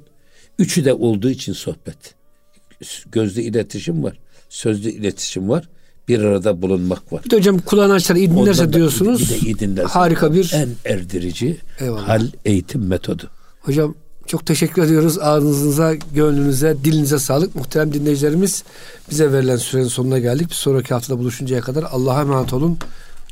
Üçü 0.60 0.86
de 0.86 0.94
olduğu 0.94 1.30
için 1.30 1.54
sohbet. 1.54 2.16
Gözlü 3.12 3.42
iletişim 3.42 4.04
var. 4.04 4.20
Sözlü 4.50 4.90
iletişim 4.90 5.50
var. 5.50 5.70
Bir 6.08 6.20
arada 6.20 6.62
bulunmak 6.62 7.14
var. 7.14 7.24
Bir 7.26 7.30
de 7.30 7.36
hocam 7.38 7.60
kulağını 7.60 7.94
açar 7.94 8.16
iyi 8.16 8.32
dinlerse 8.32 8.74
diyorsunuz. 8.74 9.22
Bir 9.22 9.30
de 9.30 9.38
iyi 9.40 9.60
dinlerse. 9.60 9.88
Harika 9.90 10.34
bir. 10.34 10.52
En 10.54 10.70
erdirici 10.86 11.58
Eyvallah. 11.80 12.08
hal 12.08 12.28
eğitim 12.46 12.88
metodu. 12.88 13.30
Hocam 13.62 13.96
çok 14.28 14.46
teşekkür 14.46 14.84
ediyoruz. 14.84 15.20
Ağzınıza, 15.20 15.94
gönlünüze, 15.96 16.78
dilinize 16.84 17.20
sağlık. 17.20 17.56
Muhterem 17.56 17.94
dinleyicilerimiz 17.94 18.64
bize 19.10 19.32
verilen 19.32 19.58
sürenin 19.58 19.88
sonuna 19.88 20.20
geldik. 20.20 20.50
Bir 20.50 20.56
sonraki 20.56 20.94
haftada 20.94 21.20
buluşuncaya 21.20 21.62
kadar 21.62 21.84
Allah'a 21.92 22.22
emanet 22.22 22.54
olun. 22.54 22.78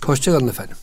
Hoşçakalın 0.05 0.47
efendim. 0.47 0.77